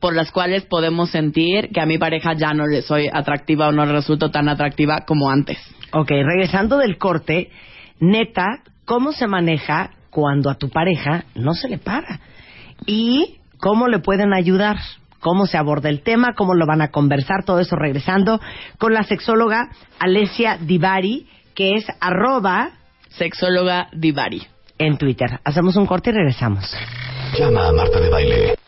[0.00, 3.72] por las cuales podemos sentir que a mi pareja ya no le soy atractiva o
[3.72, 5.58] no le resulto tan atractiva como antes.
[5.92, 7.50] Ok, regresando del corte,
[8.00, 12.20] neta, ¿cómo se maneja cuando a tu pareja no se le para?
[12.86, 14.76] ¿Y cómo le pueden ayudar?
[15.20, 16.34] ¿Cómo se aborda el tema?
[16.36, 17.44] ¿Cómo lo van a conversar?
[17.44, 18.40] Todo eso regresando
[18.78, 22.70] con la sexóloga Alessia Divari, que es arroba
[23.08, 24.46] Sexóloga Divari.
[24.78, 25.40] en Twitter.
[25.44, 26.72] Hacemos un corte y regresamos.
[27.36, 28.67] Llama a Marta de Baile.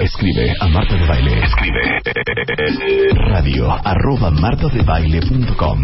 [0.00, 1.44] Escribe a Marta de Baile.
[1.44, 1.80] Escribe
[3.30, 5.82] radio arroba martadebaile.com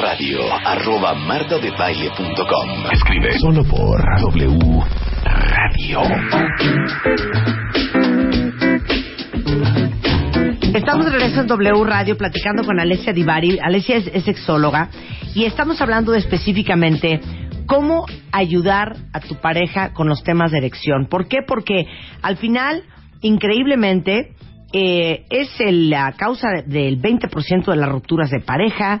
[0.00, 4.82] radio arroba martadebaile.com Escribe solo por W
[5.24, 6.00] Radio.
[10.74, 13.58] Estamos de regreso en W Radio platicando con Alessia Divari.
[13.60, 14.90] Alessia es, es sexóloga
[15.34, 17.20] y estamos hablando de específicamente
[17.66, 21.06] cómo ayudar a tu pareja con los temas de erección.
[21.06, 21.38] ¿Por qué?
[21.46, 21.86] Porque
[22.22, 22.82] al final,
[23.20, 24.32] increíblemente,
[24.72, 29.00] eh, es el- la causa del 20% de las rupturas de pareja,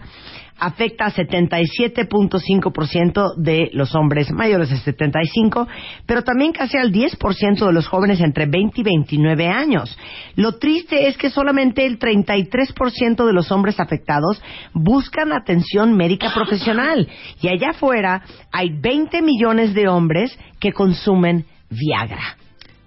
[0.58, 5.68] afecta a 77.5% de los hombres mayores de 75,
[6.06, 9.98] pero también casi al 10% de los jóvenes entre 20 y 29 años.
[10.36, 14.40] Lo triste es que solamente el 33% de los hombres afectados
[14.72, 17.08] buscan atención médica profesional
[17.40, 22.36] y allá afuera hay 20 millones de hombres que consumen Viagra.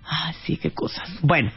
[0.05, 1.09] Ah, sí, qué cosas.
[1.21, 1.51] Bueno,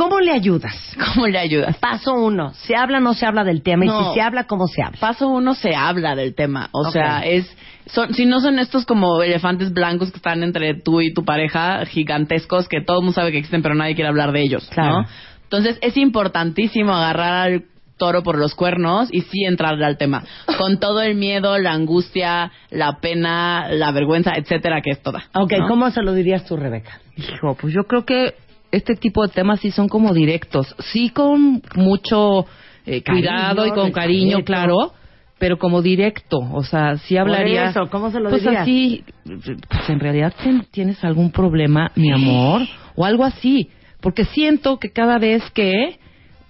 [0.00, 0.74] ¿cómo le ayudas?
[1.14, 1.76] ¿Cómo le ayudas?
[1.76, 3.84] Paso uno, ¿se habla o no se habla del tema?
[3.84, 4.98] Y si se habla, ¿cómo se habla?
[4.98, 7.54] Paso uno se habla del tema, o sea, es
[7.86, 11.84] son, si no son estos como elefantes blancos que están entre tú y tu pareja
[11.86, 15.02] gigantescos que todo el mundo sabe que existen pero nadie quiere hablar de ellos, Claro.
[15.02, 15.08] ¿no?
[15.42, 17.64] Entonces es importantísimo agarrar al
[17.98, 20.24] toro por los cuernos y sí entrarle al tema
[20.56, 25.24] con todo el miedo, la angustia, la pena, la vergüenza, etcétera que es toda.
[25.34, 25.68] Ok, ¿no?
[25.68, 27.00] ¿cómo se lo dirías tú, Rebeca?
[27.16, 28.34] Hijo, pues yo creo que
[28.72, 30.74] este tipo de temas sí son como directos.
[30.92, 32.46] Sí con mucho
[32.86, 34.00] eh, cuidado y con respeto.
[34.00, 34.92] cariño, claro,
[35.38, 36.38] pero como directo.
[36.52, 37.70] O sea, sí hablaría...
[37.70, 38.62] eso, ¿cómo se lo pues dirías?
[38.62, 40.34] así, pues en realidad
[40.70, 42.62] tienes algún problema, mi amor,
[42.94, 43.70] o algo así.
[44.00, 45.98] Porque siento que cada vez que eh,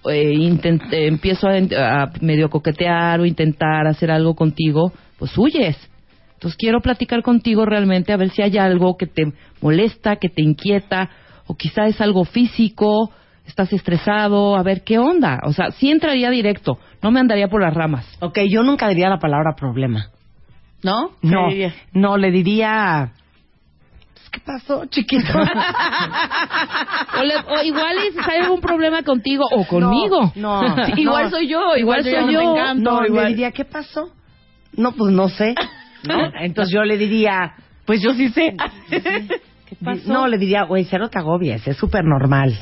[0.09, 5.77] eh, empiezo a, a medio coquetear o intentar hacer algo contigo, pues huyes.
[6.33, 9.31] Entonces quiero platicar contigo realmente a ver si hay algo que te
[9.61, 11.09] molesta, que te inquieta,
[11.51, 13.11] o quizá es algo físico,
[13.45, 15.39] estás estresado, a ver qué onda.
[15.45, 18.07] O sea, sí entraría directo, no me andaría por las ramas.
[18.21, 20.07] Ok, yo nunca diría la palabra problema.
[20.81, 21.11] ¿No?
[21.21, 21.49] No,
[21.93, 23.11] no, le diría...
[24.13, 25.23] pues, ¿Qué pasó, chiquito?
[27.19, 30.31] O, le- o igual si hay algún problema contigo o conmigo.
[30.35, 31.29] No, no, Sí, igual no.
[31.31, 32.39] soy yo, igual, soy yo, yo.
[32.39, 33.23] me encanto, No, igual.
[33.25, 34.09] le diría, ¿qué pasó?
[34.77, 35.53] No, pues no sé.
[36.07, 36.31] ¿no?
[36.39, 37.53] Entonces yo le diría...
[37.85, 38.55] Pues yo sí sé.
[40.05, 42.57] No, le diría, güey, cero te agobies, es súper normal.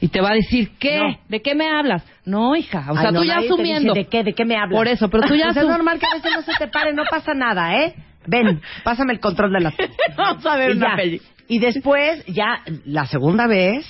[0.00, 0.98] Y te va a decir, ¿qué?
[0.98, 1.18] No.
[1.28, 2.04] ¿De qué me hablas?
[2.24, 2.84] No, hija.
[2.90, 3.94] O Ay, sea, no, tú ya asumiendo.
[3.94, 4.24] dice, ¿De qué?
[4.24, 4.76] ¿De qué me hablas?
[4.76, 6.92] Por eso, pero tú ya Pues es normal que a veces no se te pare,
[6.92, 7.94] no pasa nada, ¿eh?
[8.26, 9.72] Ven, pásame el control de la...
[10.16, 10.96] Vamos a ver y una ya.
[10.96, 11.22] peli.
[11.48, 13.86] Y después, ya, la segunda vez,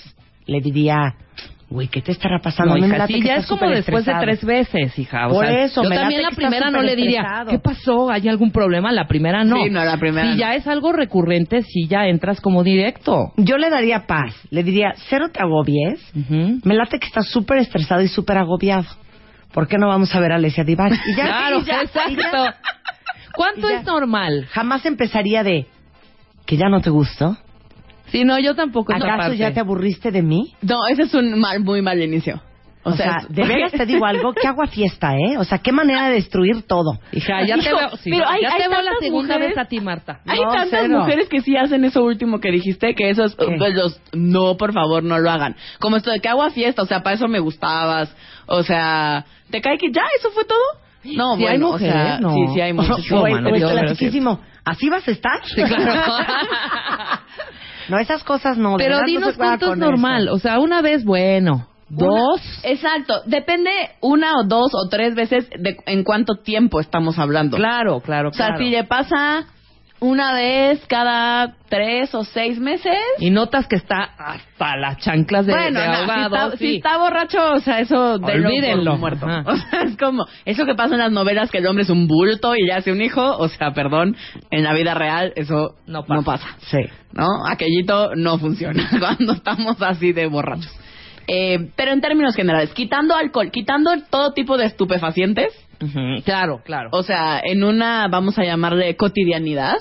[0.46, 1.14] le diría,
[1.74, 2.76] Güey, ¿qué te estará pasando?
[2.76, 5.26] No, hija, sí, ya es como después de tres veces, hija.
[5.26, 7.50] O Por sea, eso, yo me también la primera no le diría, estresado.
[7.50, 8.10] ¿qué pasó?
[8.12, 8.92] ¿Hay algún problema?
[8.92, 9.56] La primera no.
[9.56, 10.38] Sí, no, la primera Si no.
[10.38, 13.32] ya es algo recurrente, sí ya entras como directo.
[13.38, 14.36] Yo le daría paz.
[14.50, 16.00] Le diría, cero te agobies.
[16.14, 16.60] Ujú.
[16.62, 18.86] Me late que estás súper estresado y súper agobiado.
[19.52, 20.92] ¿Por qué no vamos a ver a Alesia Divac?
[21.08, 22.22] Y ya, claro, y ya, y exacto.
[22.22, 22.56] ya.
[23.34, 23.78] ¿Cuánto Y ya.
[23.80, 24.46] es normal?
[24.52, 25.66] Jamás empezaría de,
[26.46, 27.36] ¿que ya no te gustó?
[28.08, 30.54] Si no, yo tampoco ¿Acaso ya te aburriste de mí?
[30.62, 32.40] No, ese es un mal, muy mal inicio.
[32.86, 35.38] O, sea, de veras te digo algo, qué agua fiesta, ¿eh?
[35.38, 36.98] O sea, qué manera de destruir todo.
[37.12, 39.56] Hija, ya te veo, sí, pero hay- ya hay te veo la tantas segunda mujeres-
[39.56, 40.20] vez a ti, Marta.
[40.26, 40.98] Hay No, tantas cero.
[40.98, 43.54] mujeres que sí hacen eso último que dijiste, que esos, ¿Qué?
[43.56, 45.56] pues, los, no, por favor, no lo hagan.
[45.80, 48.14] Como esto de que hago a fiesta, o sea, para eso me gustabas,
[48.46, 50.58] o sea, ¿te cae que ya, eso fue todo?
[51.04, 52.34] No, Sí bueno, hay mujeres, o sea, no.
[52.34, 53.10] sí, sí hay muchas.
[53.10, 54.40] No, o, mano, o es yo- clasiquísimo.
[54.66, 55.40] ¿Así vas a estar?
[55.46, 55.92] Sí, claro.
[57.88, 58.76] no, esas cosas no.
[58.76, 60.24] Pero no dinos juega cuánto es normal.
[60.24, 60.34] eso.
[60.34, 61.66] O sea, una vez, bueno.
[61.88, 62.08] Dos.
[62.40, 63.70] Una- exacto, depende
[64.00, 67.56] una o dos o tres veces de en cuánto tiempo estamos hablando.
[67.56, 68.58] Claro, claro, O sea, claro.
[68.64, 69.44] si le pasa
[70.06, 75.52] una vez cada tres o seis meses, Y notas que está hasta las chanclas de,
[75.54, 76.46] bueno, de no, si, ahogado.
[76.52, 78.96] está, si está borracho, o sea, eso denlo Olvídenlo.
[78.98, 79.26] muerto.
[79.46, 82.06] O sea, es como eso que pasa en las novelas que el hombre es un
[82.06, 84.14] bulto y ya hace un hijo, o sea, perdón,
[84.50, 86.24] en la vida real eso No no pasa.
[86.24, 86.56] pasa.
[86.70, 86.78] Sí.
[87.12, 87.26] ¿no?
[87.50, 90.70] Aquellito no funciona cuando estamos así de borrachos.
[91.26, 95.52] Eh, pero en términos generales, quitando alcohol, quitando todo tipo de estupefacientes,
[96.24, 96.90] Claro, claro.
[96.92, 99.76] o sea, en una, vamos a llamarle cotidianidad,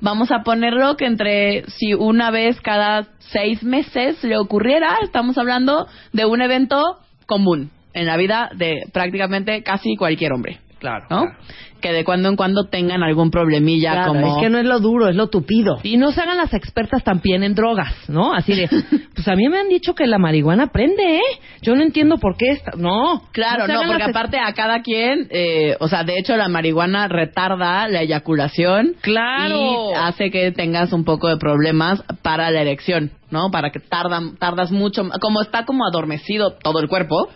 [0.00, 5.86] vamos a ponerlo que entre, si una vez cada seis meses le ocurriera, estamos hablando
[6.12, 6.82] de un evento
[7.26, 11.06] común en la vida de prácticamente casi cualquier hombre, Claro.
[11.10, 11.22] ¿no?
[11.22, 11.36] claro.
[11.80, 14.36] Que de cuando en cuando tengan algún problemilla Claro, como...
[14.36, 15.78] es que no es lo duro, es lo tupido.
[15.82, 18.32] Y no se hagan las expertas también en drogas, ¿no?
[18.32, 18.68] Así de,
[19.14, 21.40] pues a mí me han dicho que la marihuana prende, ¿eh?
[21.60, 22.72] Yo no entiendo por qué está...
[22.76, 23.22] No.
[23.32, 27.08] Claro, no, porque las aparte a cada quien, eh, o sea, de hecho la marihuana
[27.08, 28.96] retarda la eyaculación.
[29.02, 29.92] Claro.
[29.92, 33.50] Y hace que tengas un poco de problemas para la erección, ¿no?
[33.50, 37.28] Para que tardan, tardas mucho, como está como adormecido todo el cuerpo,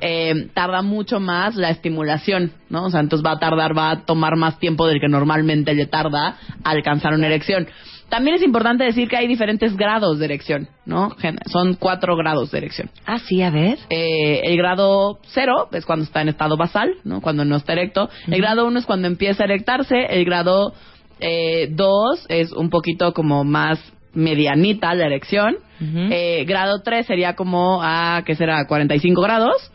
[0.00, 2.84] eh, tarda mucho más la estimulación, ¿no?
[2.84, 5.86] O sea, entonces va a tardar, va a tomar más tiempo del que normalmente le
[5.86, 7.66] tarda alcanzar una erección.
[8.12, 11.16] También es importante decir que hay diferentes grados de erección, ¿no?
[11.50, 12.90] Son cuatro grados de erección.
[13.06, 13.78] Ah, sí, a ver.
[13.88, 17.22] Eh, el grado cero es cuando está en estado basal, ¿no?
[17.22, 18.10] Cuando no está erecto.
[18.26, 19.96] El grado uno es cuando empieza a erectarse.
[20.10, 20.74] El grado
[21.20, 23.80] eh, dos es un poquito como más
[24.14, 25.56] medianita la erección.
[25.80, 26.08] Ujú.
[26.10, 28.66] Eh, grado 3 sería como a, ¿qué será?
[28.66, 29.72] 45 grados.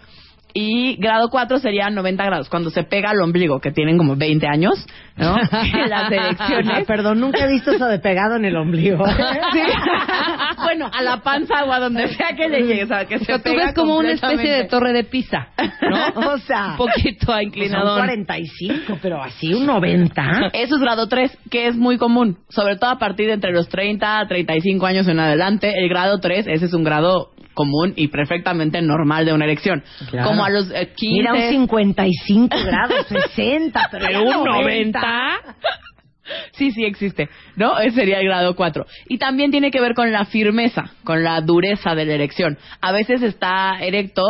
[0.54, 4.48] Y grado 4 sería 90 grados, cuando se pega al ombligo, que tienen como 20
[4.48, 5.36] años, ¿no?
[5.88, 6.86] Las Ah, erecciones.
[6.88, 9.06] perdón, nunca he visto eso de pegado en el ombligo.
[9.54, 9.62] Sí.
[10.64, 13.26] bueno, a la panza o a donde sea que le llegue, o sea, que se
[13.26, 15.50] sea, tú pega ves como una especie de torre de pisa,
[15.90, 16.30] ¿no?
[16.34, 18.00] o sea, Un poquito pues son inclinadón.
[18.00, 20.50] 45, pero así un 90.
[20.54, 23.70] Eso es grado 3, que es muy común, sobre todo a partir de entre los
[23.70, 25.74] 30 a 35 años en adelante.
[25.78, 29.84] El grado 3, ese es un grado común y perfectamente normal de una erección.
[30.12, 30.30] Claro.
[30.30, 31.18] Como a los eh, 15...
[31.18, 35.02] Mira, un 55 grados, 60, pero, Pero un 90.
[36.52, 37.80] Sí, sí existe, ¿no?
[37.80, 38.86] Ese sería el grado 4.
[39.08, 42.58] Y también tiene que ver con la firmeza, con la dureza de la erección.
[42.82, 44.24] A veces está erecto,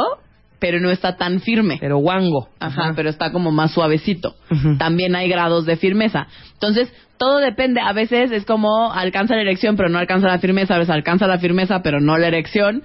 [0.59, 1.77] pero no está tan firme.
[1.79, 2.49] Pero guango.
[2.59, 4.35] Ajá, pero está como más suavecito.
[4.77, 6.27] También hay grados de firmeza.
[6.53, 7.81] Entonces, todo depende.
[7.81, 10.75] A veces es como alcanza la erección, pero no alcanza la firmeza.
[10.75, 12.83] A veces alcanza la firmeza, pero no la erección.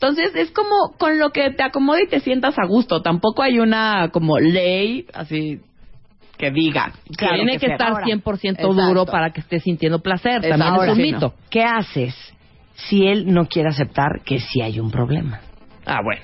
[0.00, 3.02] Entonces, es como con lo que te acomode y te sientas a gusto.
[3.02, 5.60] Tampoco hay una como ley así
[6.38, 6.92] que diga.
[7.18, 8.06] Claro, tiene que, estar Ahora.
[8.06, 8.72] 100% Exacto.
[8.72, 10.36] duro para que esté sintiendo placer.
[10.36, 10.48] Exacto.
[10.48, 11.34] También Ahora es un sí, mito.
[11.50, 12.14] ¿Qué haces
[12.76, 15.42] si él no quiere aceptar que sí hay un problema?
[15.84, 16.22] Ah, bueno.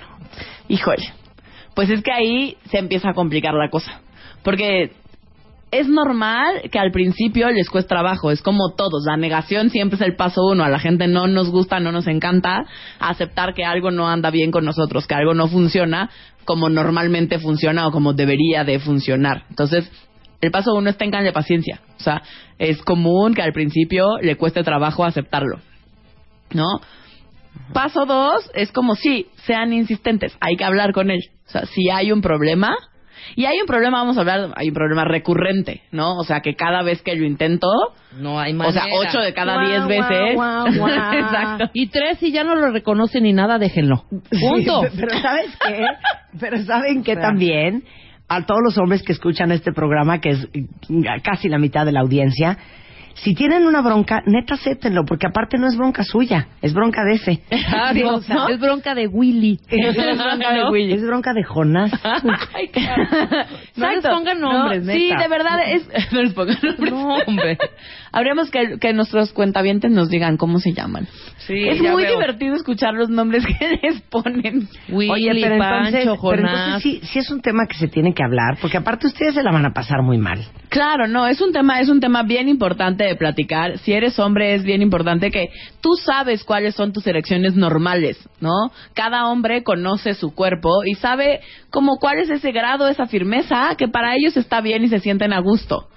[0.68, 1.12] Híjole.
[1.74, 4.00] Pues es que ahí se empieza a complicar la cosa.
[4.42, 4.92] Porque
[5.70, 8.31] es normal que al principio les cueste trabajo.
[8.31, 9.05] Es como todos.
[9.07, 10.64] La negación siempre es el paso uno.
[10.64, 12.66] A la gente no nos gusta, no nos encanta
[12.98, 16.11] aceptar que algo no anda bien con nosotros, que algo no funciona
[16.44, 19.44] como normalmente funciona o como debería de funcionar.
[19.50, 19.90] Entonces,
[20.40, 21.81] el paso uno es tenganle paciencia.
[21.98, 22.22] O sea,
[22.59, 25.59] es común que al principio le cueste trabajo aceptarlo.
[26.52, 26.81] ¿No?
[27.72, 31.20] Paso dos es como si sean insistentes, hay que hablar con él.
[31.46, 32.76] O sea, si hay un problema,
[33.34, 36.16] y hay un problema, vamos a hablar, hay un problema recurrente, ¿no?
[36.16, 37.68] O sea, que cada vez que lo intento,
[38.18, 38.84] No hay o manera.
[38.84, 40.34] sea, ocho de cada Guau, diez guau, veces.
[40.34, 41.12] guau, guau.
[41.18, 41.70] Exacto.
[41.72, 44.04] Y tres, si ya no lo reconoce ni nada, déjenlo.
[44.08, 44.82] Punto.
[44.84, 45.86] Sí, pero ¿sabes qué?
[46.38, 47.84] Pero ¿saben qué también?
[48.28, 50.48] A todos los hombres que escuchan este programa, que es
[51.22, 52.58] casi la mitad de la audiencia,
[53.22, 57.14] si tienen una bronca, neta acéptenlo, porque aparte no es bronca suya, es bronca de
[57.14, 57.42] ese.
[57.72, 59.59] Ah, no, Es bronca de Willy.
[59.68, 60.92] es bronca de Willy.
[60.94, 61.92] Es bronca de Jonás.
[62.55, 62.70] Ay.
[63.76, 65.22] No les pongan nombres, No, Sí, neta.
[65.22, 66.12] de verdad es.
[66.12, 66.92] No les pongan nombres.
[66.92, 67.59] No, hombre.
[68.16, 71.07] Habríamos que, que nuestros cuentavientes nos digan cómo se llaman.
[71.37, 72.12] Sí, es muy veo.
[72.14, 74.66] divertido escuchar los nombres que les ponen.
[74.88, 76.40] Willy, Oye, pero Pancho, entonces, pero Jonás.
[76.66, 79.42] entonces sí, sí es un tema que se tiene que hablar, porque aparte ustedes se
[79.42, 80.40] la van a pasar muy mal.
[80.70, 83.76] Claro, no, es un tema, es un tema bien importante de platicar.
[83.81, 85.50] Si eres hombre es bien importante que
[85.83, 88.72] tú sabes cuáles son tus erecciones normales, ¿no?
[88.94, 93.88] Cada hombre conoce su cuerpo y sabe como cuál es ese grado, esa firmeza que
[93.88, 95.88] para ellos está bien y se sienten a gusto.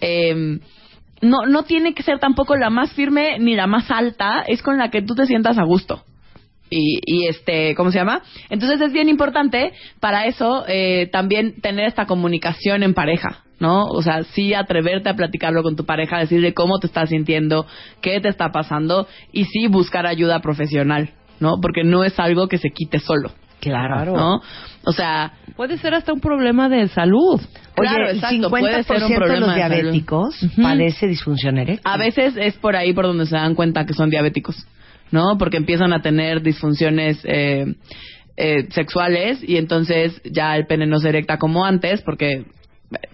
[0.00, 0.60] Eh,
[1.20, 4.78] no, no tiene que ser tampoco la más firme ni la más alta, es con
[4.78, 6.02] la que tú te sientas a gusto.
[6.68, 8.22] Y, y este, ¿cómo se llama?
[8.50, 13.84] Entonces es bien importante para eso eh, también tener esta comunicación en pareja, ¿no?
[13.84, 17.66] O sea, sí atreverte a platicarlo con tu pareja, decirle cómo te estás sintiendo,
[18.00, 21.60] qué te está pasando y sí buscar ayuda profesional, ¿no?
[21.62, 23.30] Porque no es algo que se quite solo,
[23.70, 24.16] Claro.
[24.16, 24.40] ¿no?
[24.84, 27.40] O sea, Puede ser hasta un problema de salud.
[27.78, 29.74] Oye, Claro, el exacto, 50% puede ser un de problema los de salud.
[29.76, 30.62] diabéticos Ujú.
[30.62, 31.80] padece disfunción eréctil.
[31.84, 34.66] A veces es por ahí por donde se dan cuenta que son diabéticos,
[35.10, 35.36] ¿no?
[35.38, 37.74] Porque empiezan a tener disfunciones eh,
[38.36, 42.44] eh, sexuales y entonces ya el pene no se erecta como antes, porque eh,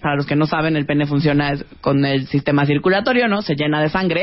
[0.01, 3.41] para los que no saben, el pene funciona con el sistema circulatorio, ¿no?
[3.43, 4.23] Se llena de sangre.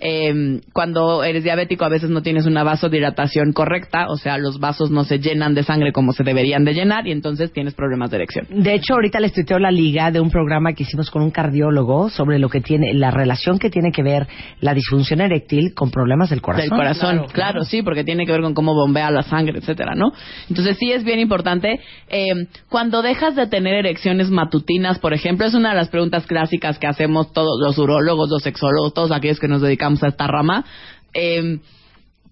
[0.00, 4.90] Eh, cuando eres diabético a veces no tienes una vasodilatación correcta, o sea, los vasos
[4.90, 8.16] no se llenan de sangre como se deberían de llenar y entonces tienes problemas de
[8.16, 8.46] erección.
[8.50, 12.10] De hecho, ahorita les tuiteo la liga de un programa que hicimos con un cardiólogo
[12.10, 14.26] sobre lo que tiene, la relación que tiene que ver
[14.60, 16.68] la disfunción eréctil con problemas del corazón.
[16.68, 19.94] del corazón, Claro, claro, sí, porque tiene que ver con cómo bombea la sangre, etcétera,
[19.94, 20.12] ¿no?
[20.48, 21.80] Entonces sí es bien importante.
[22.08, 26.78] eh, cuando dejas de tener erecciones matutinas, por ejemplo, es una de las preguntas clásicas
[26.78, 30.64] que hacemos todos los urólogos, los sexólogos, todos aquellos que nos dedicamos a esta rama.
[31.12, 31.58] eh,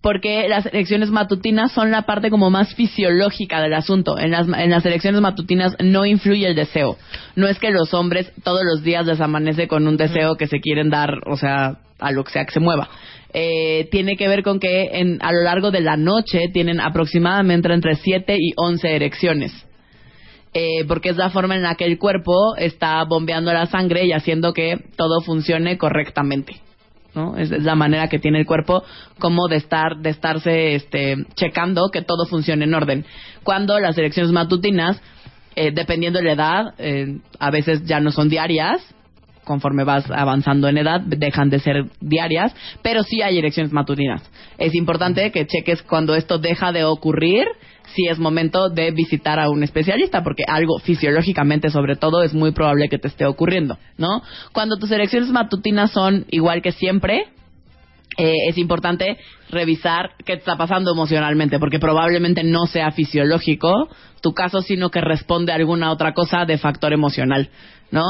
[0.03, 4.19] porque las erecciones matutinas son la parte como más fisiológica del asunto.
[4.19, 6.99] En las, en las erecciones matutinas no influye el deseo.
[7.37, 10.61] No es que los hombres todos los días les amanece con un deseo que se
[10.61, 12.91] quieren dar, o sea, a lo que sea que se mueva.
[13.33, 17.73] Eh, tiene que ver con que en, a lo largo de la noche tienen aproximadamente
[17.73, 19.53] entre 7 y 11 erecciones.
[20.53, 24.13] Eh, porque es la forma en la que el cuerpo está bombeando la sangre y
[24.13, 26.61] haciendo que todo funcione correctamente.
[27.15, 27.37] ¿No?
[27.37, 28.83] Es, la manera que tiene el cuerpo
[29.19, 33.05] como de estar de estarse este checando que todo funcione en orden.
[33.43, 35.01] Cuando las erecciones matutinas,
[35.55, 38.83] eh, dependiendo de la edad, eh, a veces ya no son diarias,
[39.45, 44.23] conforme vas avanzando en edad, dejan de ser diarias, pero sí hay erecciones matutinas.
[44.59, 47.47] Es importante que cheques cuando esto deja de ocurrir,
[47.95, 52.53] si es momento de visitar a un especialista, porque algo fisiológicamente, sobre todo, es muy
[52.53, 54.23] probable que te esté ocurriendo, ¿no?
[54.53, 57.27] Cuando tus erecciones matutinas son igual que siempre,
[58.19, 59.17] eh, es importante
[59.51, 63.89] revisar qué te está pasando emocionalmente, porque probablemente no sea fisiológico
[64.21, 67.49] tu caso, sino que responde a alguna otra cosa de factor emocional,
[67.91, 68.03] ¿no?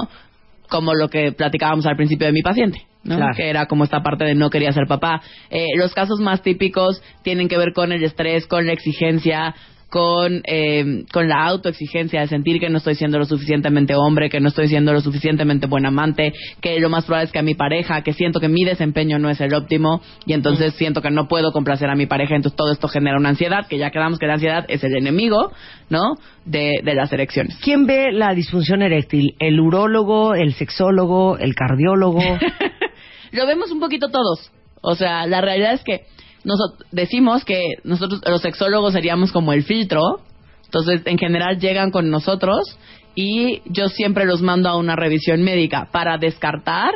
[0.69, 2.87] Como lo que platicábamos al principio de mi paciente.
[3.05, 3.17] ¿no?
[3.17, 3.35] Claro.
[3.35, 5.21] que era como esta parte de no quería ser papá.
[5.51, 9.57] Eh, los casos más típicos tienen que ver con el estrés, con la exigencia,
[9.93, 14.41] con, eh, con la autoexigencia de sentir que no estoy siendo lo suficientemente hombre, que
[14.41, 17.55] no estoy siendo lo suficientemente buen amante, que lo más probable es que a mi
[17.55, 21.29] pareja, que siento que mi desempeño no es el óptimo y entonces siento que no
[21.29, 24.27] puedo complacer a mi pareja, entonces todo esto genera una ansiedad, que ya quedamos que
[24.27, 25.53] la ansiedad es el enemigo,
[25.91, 26.15] ¿no?
[26.47, 27.59] De, de las erecciones.
[27.63, 29.35] ¿Quién ve la disfunción eréctil?
[29.41, 32.23] ¿El urólogo, el sexólogo, el cardiólogo?
[33.33, 34.51] Lo vemos un poquito todos.
[34.81, 36.07] O sea, la realidad es que
[36.45, 40.21] nosotros decimos que nosotros los sexólogos seríamos como el filtro.
[40.65, 42.79] Entonces, en general llegan con nosotros
[43.15, 46.95] y yo siempre los mando a una revisión médica para descartar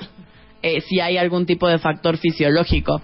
[0.62, 3.02] eh, si hay algún tipo de factor fisiológico.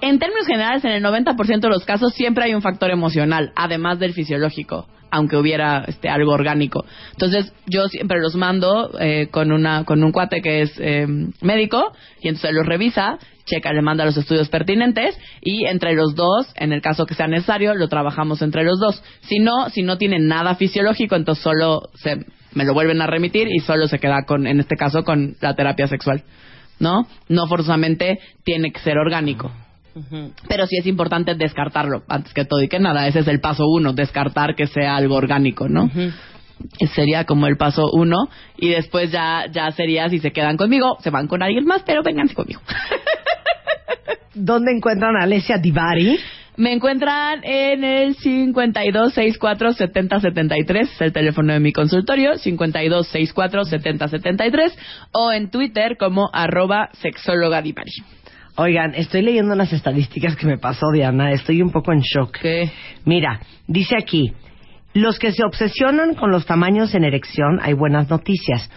[0.00, 3.98] En términos generales, en el 90% de los casos siempre hay un factor emocional, además
[3.98, 6.84] del fisiológico, aunque hubiera este, algo orgánico.
[7.12, 11.06] Entonces, yo siempre los mando eh, con, una, con un cuate que es eh,
[11.42, 16.46] médico y entonces los revisa, checa, le manda los estudios pertinentes y entre los dos,
[16.54, 19.02] en el caso que sea necesario, lo trabajamos entre los dos.
[19.22, 23.48] Si no, si no tiene nada fisiológico, entonces solo se, me lo vuelven a remitir
[23.48, 26.22] y solo se queda con, en este caso, con la terapia sexual.
[26.78, 27.08] ¿No?
[27.28, 29.50] No forzosamente tiene que ser orgánico.
[30.48, 33.08] Pero sí es importante descartarlo, antes que todo y que nada.
[33.08, 35.90] Ese es el paso uno, descartar que sea algo orgánico, ¿no?
[36.94, 38.28] Sería como el paso uno.
[38.56, 42.02] Y después ya, ya sería, si se quedan conmigo, se van con alguien más, pero
[42.02, 42.60] vénganse conmigo.
[44.34, 46.18] ¿Dónde encuentran a Alessia Divari?
[46.56, 54.72] Me encuentran en el 5264-7073, es el teléfono de mi consultorio, 5264-7073,
[55.12, 57.92] o en Twitter como arroba sexóloga Divari.
[58.56, 62.38] Oigan, estoy leyendo unas estadísticas que me pasó Diana, estoy un poco en shock.
[62.40, 62.72] ¿Qué?
[63.04, 63.38] Mira,
[63.68, 64.32] dice aquí,
[64.94, 68.70] los que se obsesionan con los tamaños en erección, hay buenas noticias.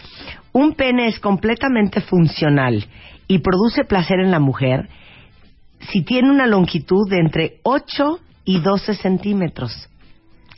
[0.52, 2.86] Un pene es completamente funcional
[3.28, 4.90] y produce placer en la mujer
[5.92, 9.72] si tiene una longitud de entre 8 y 12 centímetros.
[9.74, 9.88] ¿Sí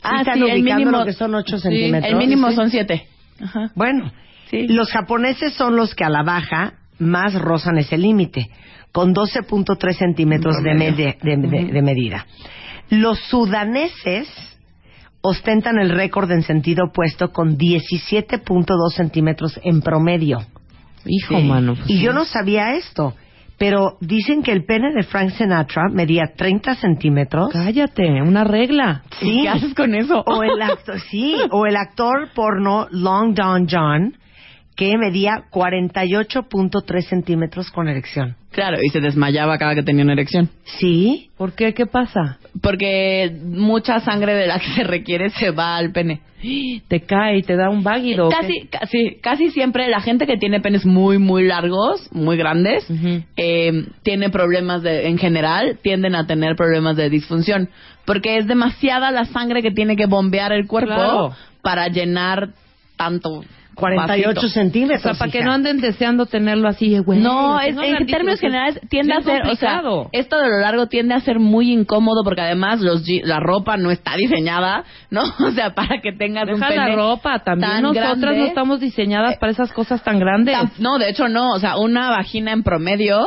[0.02, 2.10] Ah, están sí, el mínimo- lo que son 8 Sí, centímetros?
[2.12, 2.56] El mínimo Sí.
[2.56, 3.06] son siete.
[3.40, 3.70] Ajá.
[3.74, 4.12] Bueno,
[4.50, 4.68] Sí.
[4.68, 8.48] los japoneses son los que a la baja más rozan ese límite,
[8.92, 12.26] con 12.3 centímetros de, de- de- de medida.
[12.90, 14.28] Los sudaneses
[15.26, 20.38] ostentan el récord en sentido opuesto con 17.2 centímetros en promedio.
[21.06, 21.44] Hijo, Sí.
[21.48, 21.74] mano.
[21.74, 22.02] pues Y sí.
[22.04, 23.14] yo no sabía esto,
[23.58, 27.48] pero dicen que el pene de Frank Sinatra medía 30 centímetros.
[27.52, 29.02] Cállate, una regla.
[29.20, 29.40] Sí.
[29.42, 30.22] ¿Qué haces con eso?
[30.26, 34.14] O el actor, sí, o el actor porno Long Don John,
[34.76, 38.36] que medía 48.3 centímetros con erección.
[38.50, 40.48] Claro, y se desmayaba cada que tenía una erección.
[40.64, 41.74] Sí, ¿Por qué?
[41.74, 42.38] ¿Qué pasa?
[42.62, 46.20] Porque mucha sangre de la que se requiere se va al pene.
[46.88, 48.28] Te cae y te da un váguido.
[48.28, 52.86] Casi, casi, casi siempre la gente que tiene penes muy, muy largos, muy grandes,
[53.36, 57.70] eh, tiene problemas de, en general, tienden a tener problemas de disfunción.
[58.04, 61.32] Porque es demasiada la sangre que tiene que bombear el cuerpo Claro.
[61.62, 62.50] para llenar
[62.96, 63.42] tanto.
[63.74, 64.46] 48 vasito.
[64.46, 65.02] O centímetros.
[65.02, 67.20] sea, para que no anden deseando tenerlo así, güey.
[67.20, 70.58] No, es- tengo en términos es generales tiende a ser, o sea, esto de lo
[70.60, 75.22] largo tiende a ser muy incómodo porque además los la ropa no está diseñada, ¿no?
[75.44, 78.38] O sea, para que tengas un Deja pene la ropa, también tan nosotras grande.
[78.38, 80.56] no estamos diseñadas para esas cosas tan grandes.
[80.78, 83.26] No, de hecho no, o sea, una vagina en promedio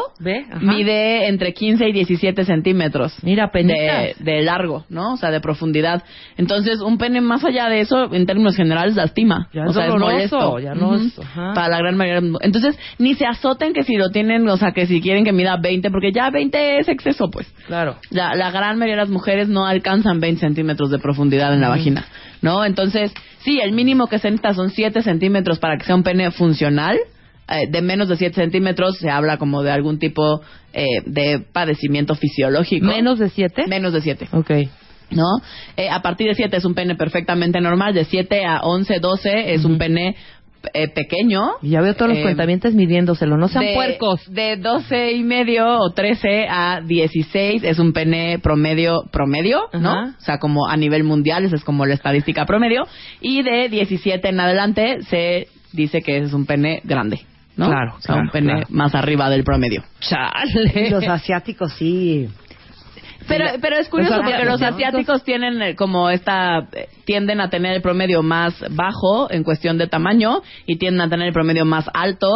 [0.62, 3.16] mide entre 15 y 17 centímetros.
[3.24, 5.14] Mira, de, de largo, ¿no?
[5.14, 6.04] O sea, de profundidad.
[6.38, 9.48] Entonces, un pene más allá de eso, en términos generales, lastima.
[9.54, 10.60] Ya o es sea, doloroso, es molesto.
[10.60, 10.96] ya no Ujú.
[11.08, 11.54] es- ajá.
[11.54, 12.32] Para la gran mayoría.
[12.42, 15.58] Entonces, ni se azoten que si lo tienen, o sea, que si quieren que mida
[15.58, 17.48] 20, porque ya 20 es exceso, pues.
[17.68, 17.96] Claro.
[18.10, 21.70] La, la gran mayoría de las mujeres no alcanzan 20 centímetros de profundidad en la
[21.70, 22.06] vagina,
[22.42, 22.64] ¿no?
[22.66, 23.14] Entonces,
[23.44, 26.98] sí, el mínimo que se necesita son 7 centímetros para que sea un pene funcional.
[27.50, 30.42] Eh, de menos de 7 centímetros se habla como de algún tipo
[30.74, 32.86] eh, de padecimiento fisiológico.
[32.86, 33.64] ¿Menos de siete?
[33.68, 34.28] Menos de 7.
[34.34, 34.52] Ok.
[35.12, 35.26] ¿No?
[35.76, 39.54] Eh, a partir de 7 es un pene perfectamente normal, de 7 a 11, 12
[39.54, 40.16] es un pene
[40.74, 41.52] eh, pequeño.
[41.62, 43.38] Y ya veo todos los Eh, cuentamientos midiéndoselo.
[43.38, 44.22] No sean de, puercos.
[44.32, 49.92] De 12 y medio o 13 a 16 es un pene promedio, promedio, ¿no?
[49.92, 50.16] Ajá.
[50.18, 52.88] O sea, como a nivel mundial, esa es como la estadística promedio.
[53.22, 57.22] Y de 17 en adelante se dice que es un pene grande,
[57.56, 57.68] ¿no?
[57.68, 58.68] Claro, O sea, un claro, pene claro.
[58.70, 59.84] más arriba del promedio.
[60.76, 62.28] Y los asiáticos sí.
[63.28, 67.76] Pero, pero es curioso porque los asiáticos tienen eh, como esta, eh, tienden a tener
[67.76, 71.90] el promedio más bajo en cuestión de tamaño y tienden a tener el promedio más
[71.94, 72.32] alto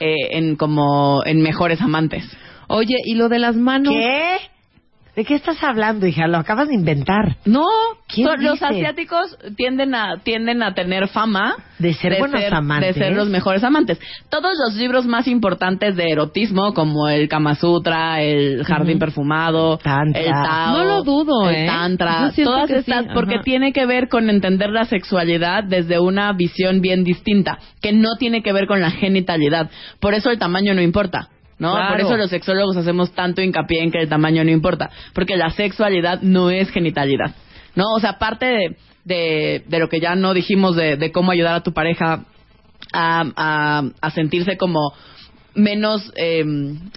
[0.00, 2.24] eh, en como en mejores amantes.
[2.68, 3.94] Oye, ¿y lo de las manos?
[3.94, 4.38] ¿Qué?
[5.18, 6.28] ¿De qué estás hablando, hija?
[6.28, 7.38] Lo acabas de inventar.
[7.44, 7.66] No,
[8.06, 12.94] ¿Quién son- los asiáticos tienden a tienden a tener fama De ser buenos amantes.
[12.94, 13.98] de ser los mejores amantes.
[14.30, 20.20] Todos los libros más importantes de erotismo, como el Kama Sutra, el Jardín Perfumado, Tantra.
[20.22, 21.66] el Tao, No lo dudo, el ¿eh?
[21.66, 26.80] Tantra, todas estas, sí, porque tiene que ver con entender la sexualidad desde una visión
[26.80, 29.68] bien distinta, que no tiene que ver con la genitalidad.
[29.98, 31.30] Por eso el tamaño no importa.
[31.58, 31.72] ¿No?
[31.72, 31.90] Claro.
[31.90, 35.50] Por eso los sexólogos hacemos tanto hincapié en que el tamaño no importa, porque la
[35.50, 37.34] sexualidad no es genitalidad,
[37.74, 37.84] ¿no?
[37.94, 41.54] O sea, parte de, de, de lo que ya no dijimos de, de cómo ayudar
[41.54, 42.24] a tu pareja
[42.92, 44.92] a, a, a sentirse como
[45.58, 46.44] menos, eh,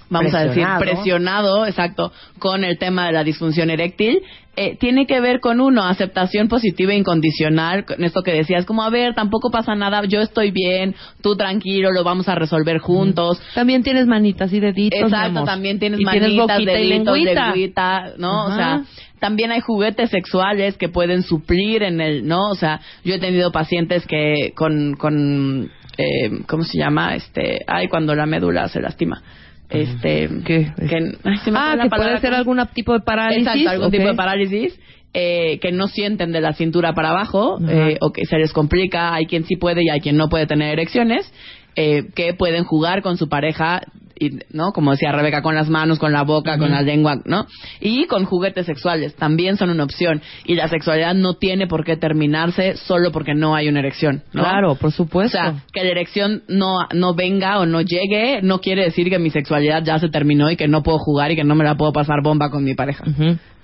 [0.10, 1.66] vamos a decir, Presionado.
[1.66, 4.22] exacto, con el tema de la disfunción eréctil,
[4.58, 8.84] eh, tiene que ver con uno, aceptación positiva e incondicional, con esto que decías, como,
[8.84, 13.42] a ver, tampoco pasa nada, yo estoy bien, tú tranquilo, lo vamos a resolver juntos.
[13.56, 15.00] También tienes manitas y deditos.
[15.00, 17.46] Exacto, también tienes y manitas, tienes y deditos, lengüita.
[17.46, 18.46] lengüita, ¿no?
[18.48, 18.84] O sea,
[19.20, 22.50] también hay juguetes sexuales que pueden suplir en el, ¿no?
[22.50, 25.72] O sea, yo he tenido pacientes que con, con
[26.02, 27.16] eh, ¿cómo se llama?
[27.16, 29.22] Este, ay, cuando la médula se lastima.
[29.70, 30.72] Este, ¿Qué?
[30.90, 33.48] que, ay, se me Ah, que puede ser algún tipo de parálisis.
[33.48, 34.80] Exacto, algún tipo de parálisis.
[35.14, 39.14] eh, que no sienten de la cintura para abajo eh, o que se les complica,
[39.14, 41.30] hay quien sí puede y hay quien no puede tener erecciones,
[41.76, 43.82] eh, que pueden jugar con su pareja,
[44.22, 44.72] y, ¿no?
[44.72, 47.48] Como decía Rebeca, con las manos, con la boca, con la lengua, ¿no?
[47.80, 50.22] Y con juguetes sexuales, también son una opción.
[50.46, 54.44] Y la sexualidad no tiene por qué terminarse solo porque no hay una erección, ¿no?
[54.44, 55.38] Claro, por O supuesto.
[55.38, 59.32] sea, que la erección no, no venga o no llegue, no quiere decir que mi
[59.32, 61.92] sexualidad ya se terminó y que no puedo jugar y que no me la puedo
[61.92, 63.04] pasar bomba con mi pareja.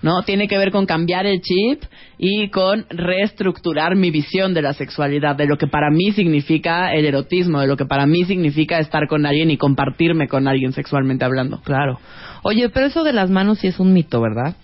[0.02, 0.22] ¿No?
[0.24, 1.84] Tiene que ver con cambiar el chip
[2.18, 7.06] y con reestructurar mi visión de la sexualidad, de lo que para mí significa el
[7.06, 11.26] erotismo, de lo que para mí significa estar con alguien y compartirme con alguien sexualmente
[11.26, 11.62] hablando.
[11.62, 12.00] Claro.
[12.44, 14.56] Oye, pero eso de las manos sí es un mito, ¿verdad?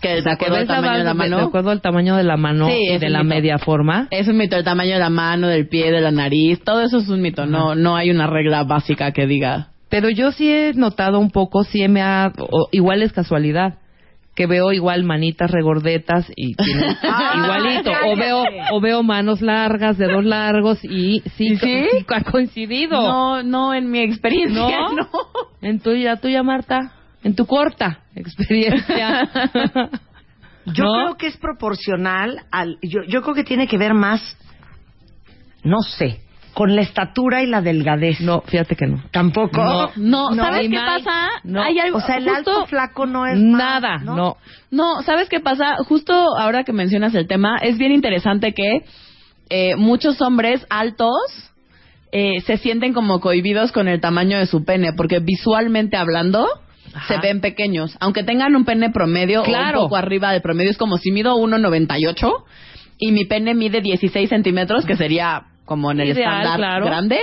[0.00, 1.36] Que de acuerdo al tamaño de la mano.
[1.36, 3.34] De acuerdo al tamaño de la mano Sí, y de la mito.
[3.34, 4.08] media forma.
[4.10, 6.98] Es un mito, el tamaño de la mano, del pie, de la nariz, todo eso
[6.98, 7.44] es un mito.
[7.46, 9.68] No, no hay una regla básica que diga.
[9.90, 12.32] Pero yo sí he notado un poco, sí me ha...
[12.38, 13.74] o- igual es casualidad.
[14.40, 16.54] Que veo igual manitas regordetas y
[17.02, 17.90] Ah, igualito.
[18.06, 21.84] O veo, o veo manos largas, dedos largos y sí, ¿Y sí?
[21.90, 23.02] sí ha coincidido.
[23.02, 24.92] No, no en mi experiencia, ¿No?
[24.96, 25.08] no.
[25.60, 26.90] En tuya, tuya, Marta.
[27.22, 29.28] En tu corta experiencia.
[30.64, 30.92] Yo ¿No?
[30.92, 32.78] creo que es proporcional al.
[32.80, 34.22] Yo, yo creo que tiene que ver más.
[35.64, 36.22] No sé.
[36.54, 38.20] Con la estatura y la delgadez.
[38.20, 39.02] No, fíjate que no.
[39.12, 39.62] Tampoco.
[39.62, 39.90] No.
[39.96, 41.02] No, No, ¿sabes qué mal.
[41.02, 41.28] pasa?
[41.44, 41.62] No.
[41.62, 44.36] Hay algo, O sea, el justo- alto flaco no es Nada, no.
[44.70, 45.76] No, ¿sabes qué pasa?
[45.88, 48.84] Justo ahora que mencionas el tema, es bien interesante que
[49.48, 51.14] eh, muchos hombres altos
[52.12, 56.46] eh, se sienten como cohibidos con el tamaño de su pene, porque visualmente hablando
[56.92, 57.14] Ajá.
[57.14, 57.96] se ven pequeños.
[58.00, 59.78] Aunque tengan un pene promedio o Claro.
[59.82, 62.32] un poco arriba del promedio, es como si mido 1,98
[62.98, 66.86] y mi pene mide 16 centímetros, que sería como en el Ideal, estándar claro.
[66.86, 67.20] grande,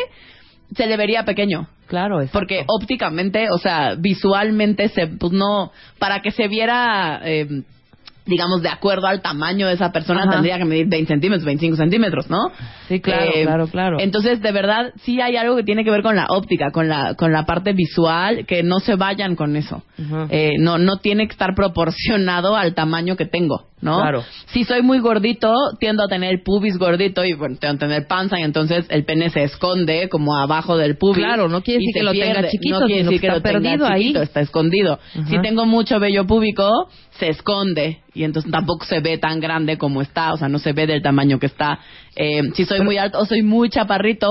[0.73, 1.67] se le vería pequeño.
[1.87, 2.31] Claro, es.
[2.31, 7.45] Porque ópticamente, o sea, visualmente, se, pues no, para que se viera, eh,
[8.25, 10.31] digamos, de acuerdo al tamaño de esa persona, Ajá.
[10.31, 12.51] tendría que medir 20 centímetros, 25 centímetros, ¿no?
[12.87, 13.97] Sí, claro, Eh, claro, claro.
[13.99, 17.15] Entonces, de verdad, sí hay algo que tiene que ver con la óptica, con la,
[17.15, 19.83] con la parte visual, que no se vayan con eso.
[20.29, 24.01] Eh, no, no tiene que estar proporcionado al tamaño que tengo, ¿no?
[24.01, 24.23] Claro.
[24.47, 28.39] Si soy muy gordito, tiendo a tener pubis gordito y bueno, tiendo a tener panza
[28.39, 31.23] y entonces el pene se esconde como abajo del pubis.
[31.23, 33.41] Claro, no quiere decir que lo tenga chiquito, no quiere decir que que, está lo
[33.43, 34.01] tenga perdido ahí.
[34.01, 34.99] chiquito, está escondido.
[35.27, 40.01] Si tengo mucho vello púbico, se esconde y entonces tampoco se ve tan grande como
[40.01, 41.79] está, o sea, no se ve del tamaño que está.
[42.15, 44.29] Eh, si soy muy alto o soy muy chaparrito,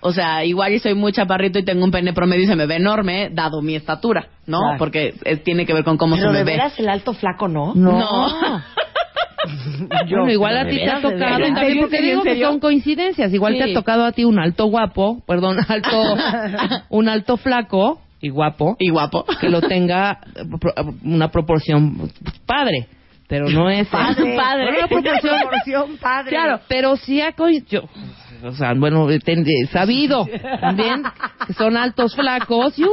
[0.00, 2.66] o sea, igual y soy muy chaparrito y tengo un pene promedio y se me
[2.66, 4.58] ve enorme, dado mi estatura, ¿no?
[4.60, 4.78] Claro.
[4.78, 6.52] Porque tiene que ver con cómo Pero se me de ve.
[6.52, 7.74] veras el alto flaco no.
[7.74, 8.18] No.
[10.10, 11.54] Bueno, igual a ¿de ti te ha de tocado, veras?
[11.54, 13.32] también ¿En porque digo que son coincidencias.
[13.32, 16.16] Igual te ha tocado a ti un alto guapo, perdón, alto,
[16.90, 19.24] un alto flaco y guapo, Y guapo.
[19.40, 20.18] que lo tenga
[21.04, 22.10] una proporción
[22.46, 22.88] padre,
[23.28, 24.34] pero no es Padre.
[24.36, 24.68] Padre.
[24.76, 26.30] Una proporción, Proporción padre.
[26.30, 27.82] Claro, pero sí ha coi- yo,
[28.42, 30.26] o sea, bueno, ten- he sabido
[30.60, 31.02] también
[31.46, 32.84] que son altos flacos y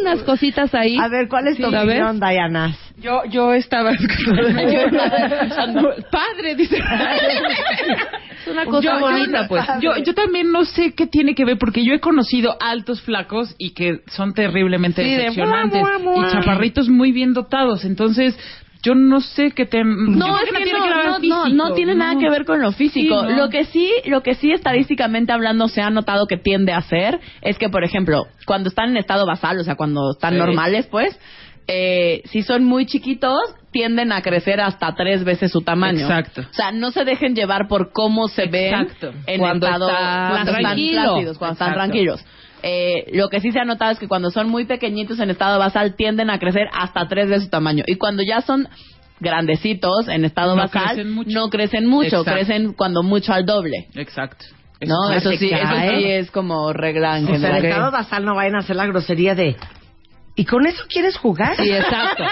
[0.00, 0.96] unas cositas ahí.
[0.98, 2.76] A ver, ¿cuál es tu opinión, Diana?
[2.98, 5.90] Yo, yo estaba escuchando.
[6.10, 6.76] Padre, dice.
[6.78, 9.64] Es una cosa Yo- yo- bonita, pues.
[9.80, 13.54] Yo, yo también no sé qué tiene que ver, porque yo he conocido altos flacos
[13.58, 15.80] y que son terriblemente Sí, de decepcionantes.
[15.80, 16.28] mua, mua, mua.
[16.28, 17.84] Y chaparritos muy bien dotados.
[17.84, 18.36] Entonces,
[18.82, 19.82] yo no sé qué te.
[19.84, 23.26] No, es que no, no, no, no tiene nada que ver con lo físico.
[23.26, 23.34] Sí.
[23.36, 27.20] Lo que sí, lo que sí estadísticamente hablando se ha notado que tiende a hacer
[27.42, 30.38] es que, por ejemplo, cuando están en estado basal, o sea, cuando están Sí.
[30.38, 31.18] normales, pues,
[31.66, 33.38] eh, si son muy chiquitos,
[33.70, 36.00] tienden a crecer hasta tres veces su tamaño.
[36.00, 36.40] Exacto.
[36.50, 39.12] O sea, no se dejen llevar por cómo se Exacto.
[39.12, 42.24] ven en Cuando estado está cuando están plácidos, cuando están tranquilos.
[42.62, 45.58] Eh, lo que sí se ha notado es que cuando son muy pequeñitos en estado
[45.58, 47.84] basal tienden a crecer hasta tres veces su tamaño.
[47.86, 48.68] Y cuando ya son
[49.20, 51.30] grandecitos en estado No basal, crecen mucho.
[51.30, 52.32] no crecen mucho, Exacto.
[52.32, 53.88] crecen cuando mucho al doble.
[53.94, 54.46] Exacto.
[54.86, 57.64] No, eso sí, eso sí es como regla en O sea, en general.
[57.66, 59.56] estado basal no vayan a hacer la grosería de...
[60.36, 61.54] ¿Y con eso quieres jugar?
[61.56, 62.24] Sí, exacto.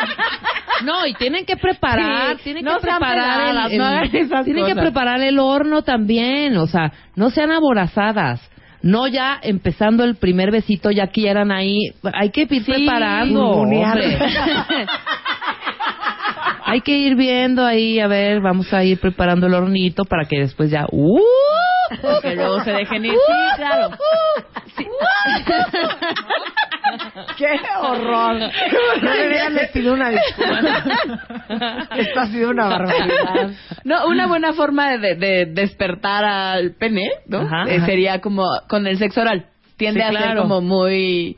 [0.85, 4.11] No, y tienen que preparar, Sí, tienen no que preparar el, no el-
[4.45, 8.41] tienen que preparar el horno también, o sea, no sean aborazadas.
[8.83, 13.65] No ya empezando el primer besito ya quieran ahí, hay que ir preparando.
[16.65, 20.41] Hay que ir viendo ahí, a ver, vamos a ir preparando el hornito para que
[20.41, 21.19] después ya ¡uh!
[22.21, 23.13] Que luego se dejen ir.
[23.13, 23.97] Sí, claro.
[27.37, 27.47] ¡Qué
[27.81, 28.39] horror!
[29.03, 31.87] Yo de veras les pido una disculpa.
[31.97, 33.51] Esto ha sido una barbaridad.
[33.85, 37.41] No, una buena forma de, de- de despertar al pene, ¿no?
[37.41, 37.87] Ajá, Eh, ajá.
[37.87, 39.47] sería como con el sexo oral.
[39.77, 41.37] Tiende Sí, a ser como muy...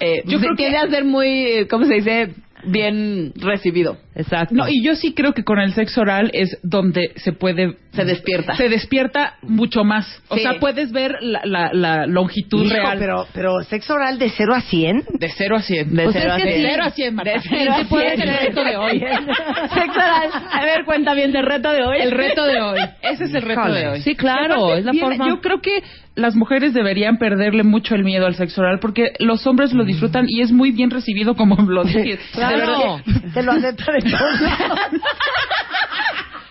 [0.00, 2.34] eh, Yo creo tiende que- a ser muy, eh, ¿cómo se dice?
[2.64, 3.98] Bien recibido.
[4.16, 4.54] Exacto.
[4.54, 8.04] No, y yo sí creo que con el sexo oral es donde se puede Se
[8.04, 8.54] despierta.
[8.56, 10.22] se despierta mucho más.
[10.28, 10.42] O Sí.
[10.42, 12.98] sea, puedes ver la, la, la longitud Hijo, real.
[12.98, 15.04] pero, pero sexo oral de 0 a 100.
[15.18, 15.94] De 0 a 100.
[15.94, 16.54] De Pues cero es a que cien.
[16.56, 16.62] sí.
[16.62, 17.32] De 0 a 100, Marta.
[17.32, 18.18] De cero a Sí, puede cien.
[18.18, 18.98] ser el reto de hoy.
[19.74, 20.30] Sexo oral.
[20.52, 21.96] A ver, cuenta bien del reto de hoy.
[22.00, 22.78] El reto de hoy.
[23.02, 23.80] Ese es el reto Híjole.
[23.80, 24.00] de hoy.
[24.02, 25.28] Sí, claro, aparte, es la viene- forma.
[25.28, 25.82] Yo creo que
[26.16, 30.26] las mujeres deberían perderle mucho el miedo al sexo oral porque los hombres lo disfrutan
[30.28, 32.18] y es muy bien recibido como lo dije.
[32.32, 33.00] Claro.
[33.34, 33.74] Te lo lados.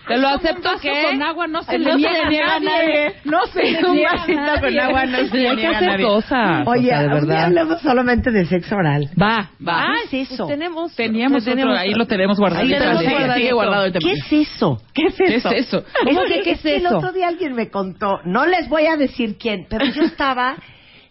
[0.06, 2.60] Te lo acepto que con agua no se No le se niega le niega a
[2.60, 3.14] nadie.
[3.24, 3.94] No Un vasito
[4.34, 4.60] nadie.
[4.60, 6.04] con agua no se hay que niega a hacer nadie.
[6.06, 6.66] cosas.
[6.66, 7.44] Oye, o sea, de verdad.
[7.44, 9.08] hablemos solamente de sexo oral.
[9.20, 9.86] Va, Va.
[10.10, 10.46] ¿Qué es eso?
[10.46, 13.34] Tenemos, Teníamos otro, ahí lo tenemos tenemos.
[13.34, 14.06] Sigue guardado el tema.
[14.06, 14.78] ¿Qué es eso?
[14.92, 15.50] ¿Qué es ¿Qué es eso?
[15.52, 15.84] eso?
[16.04, 16.98] ¿Cómo Es que que- qué es es que El eso?
[16.98, 20.56] otro día alguien me contó, no les voy a decir quién, pero yo estaba,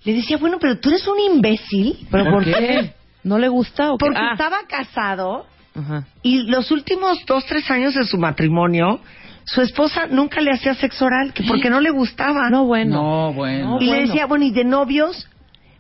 [0.04, 1.98] le decía, bueno, pero tú eres un imbécil.
[2.12, 2.94] ¿Pero por qué?
[3.24, 4.06] ¿No le gusta o qué?
[4.06, 6.06] Porque Ah, estaba casado ajá.
[6.22, 9.00] y los últimos dos, tres años de su matrimonio,
[9.46, 12.50] su esposa nunca le hacía sexo oral, que porque no le gustaba.
[12.50, 12.96] No, bueno.
[12.96, 13.78] No, bueno.
[13.82, 14.08] y le bueno.
[14.08, 15.28] decía, bueno, ¿y de novios?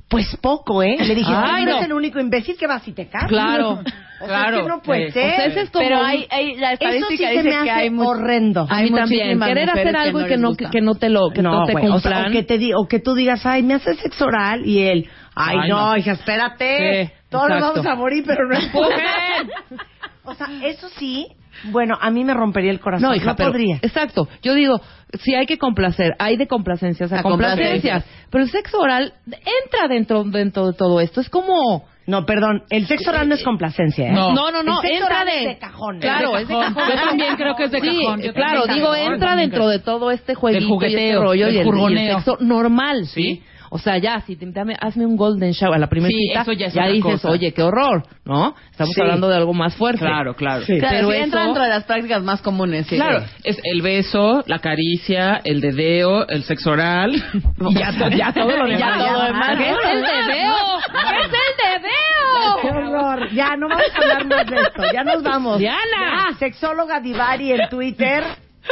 [0.09, 0.97] Pues poco, ¿eh?
[0.99, 1.85] Le dije, Ay, tú eres no.
[1.87, 3.29] el único imbécil que vas y te casas.
[3.29, 3.79] Claro.
[4.21, 4.55] O sea, Claro.
[4.57, 5.11] es que no puede Sí.
[5.11, 5.31] ser.
[5.31, 7.55] O sea, ese es como Pero hay, hay, la Eso sí estadística se dice me
[7.55, 8.67] hace que hay mu- horrendo.
[8.69, 9.37] A hay mí también.
[9.41, 11.87] Querer hacer algo que y que no, que no te lo, que no, te güey,
[11.89, 14.79] o sea, que te di- o que tú digas, ay, me haces sexo oral y
[14.83, 15.97] él, ay, Ay, no, no.
[15.97, 19.51] hija, espérate, Sí, todos nos vamos a morir, pero no empujen.
[20.23, 21.27] o sea, eso sí,
[21.65, 23.09] bueno, a mí me rompería el corazón.
[23.09, 23.77] No, hija, pero, podría.
[23.81, 24.27] Exacto.
[24.41, 24.81] Yo digo,
[25.21, 28.03] si hay que complacer, hay de complacencias a, A complacencias.
[28.03, 28.27] complacencias.
[28.29, 31.21] Pero el sexo oral entra dentro, dentro de todo esto.
[31.21, 31.85] Es como...
[32.05, 34.11] No, perdón, el sexo oral no es complacencia, ¿eh?
[34.11, 34.33] No.
[34.33, 35.39] No, no, no, El sexo entra oral de...
[35.39, 35.99] es de cajón.
[35.99, 36.83] Claro, Es de cajón.
[36.89, 38.21] Yo también creo que es de Sí, cajón.
[38.21, 41.65] Yo claro, digo, entra dentro de todo este jueguito jugueteo, este rollo del y el,
[41.65, 43.23] y el sexo normal, ¿sí?
[43.23, 43.43] Sí.
[43.75, 46.41] O sea, ya, si te, dame- hazme un golden shower a la primera Sí, cita,
[46.43, 47.29] eso ya es ya dices, cosa.
[47.31, 48.53] oye, qué horror, ¿no?
[48.69, 49.01] Estamos Sí.
[49.01, 49.99] hablando de algo más fuerte.
[50.05, 50.63] Claro, claro.
[50.63, 50.77] Sí.
[50.77, 52.85] Claro, Pero sí eso- entra dentro de las prácticas más comunes.
[52.85, 52.97] sí.
[52.97, 57.13] Claro, es el beso, la caricia, el dedeo, el sexo oral
[57.69, 58.97] y ya, ya todo lo Ya demás.
[58.99, 59.57] todo lo demás.
[59.57, 60.55] ¿Qué es el dedeo?
[60.85, 62.83] ¿Qué es el ¡Qué dedeo?
[62.83, 63.29] horror!
[63.33, 64.83] Ya, no vamos a hablar más de esto.
[64.93, 65.57] Ya nos vamos.
[65.57, 66.27] Diana.
[66.29, 68.23] Ya, sexóloga Divari en Twitter.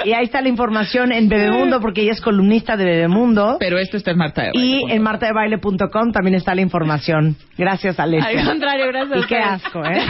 [0.06, 3.58] Y ahí está la información en Bebemundo, porque ella es columnista de Bebemundo.
[3.60, 4.96] Pero esto está en Marta de Y Baile.
[4.96, 7.36] en martadebaile.com también está la información.
[7.58, 8.42] Gracias, Alessia.
[8.42, 9.18] Al contrario, gracias.
[9.18, 10.02] a Y qué asco, ¿eh?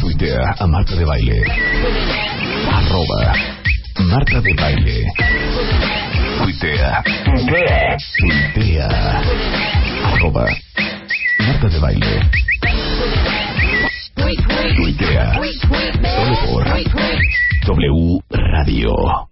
[0.00, 1.42] Tuitea a Marta de Baile.
[2.72, 3.32] Arroba
[4.08, 5.04] Marta de Baile.
[6.42, 7.02] Tuitea.
[8.54, 9.22] Tuitea.
[10.12, 10.46] Arroba
[11.38, 12.20] Marta de Baile.
[14.14, 15.40] Tuitea.
[16.02, 16.64] Solo por
[17.66, 19.28] W Radio.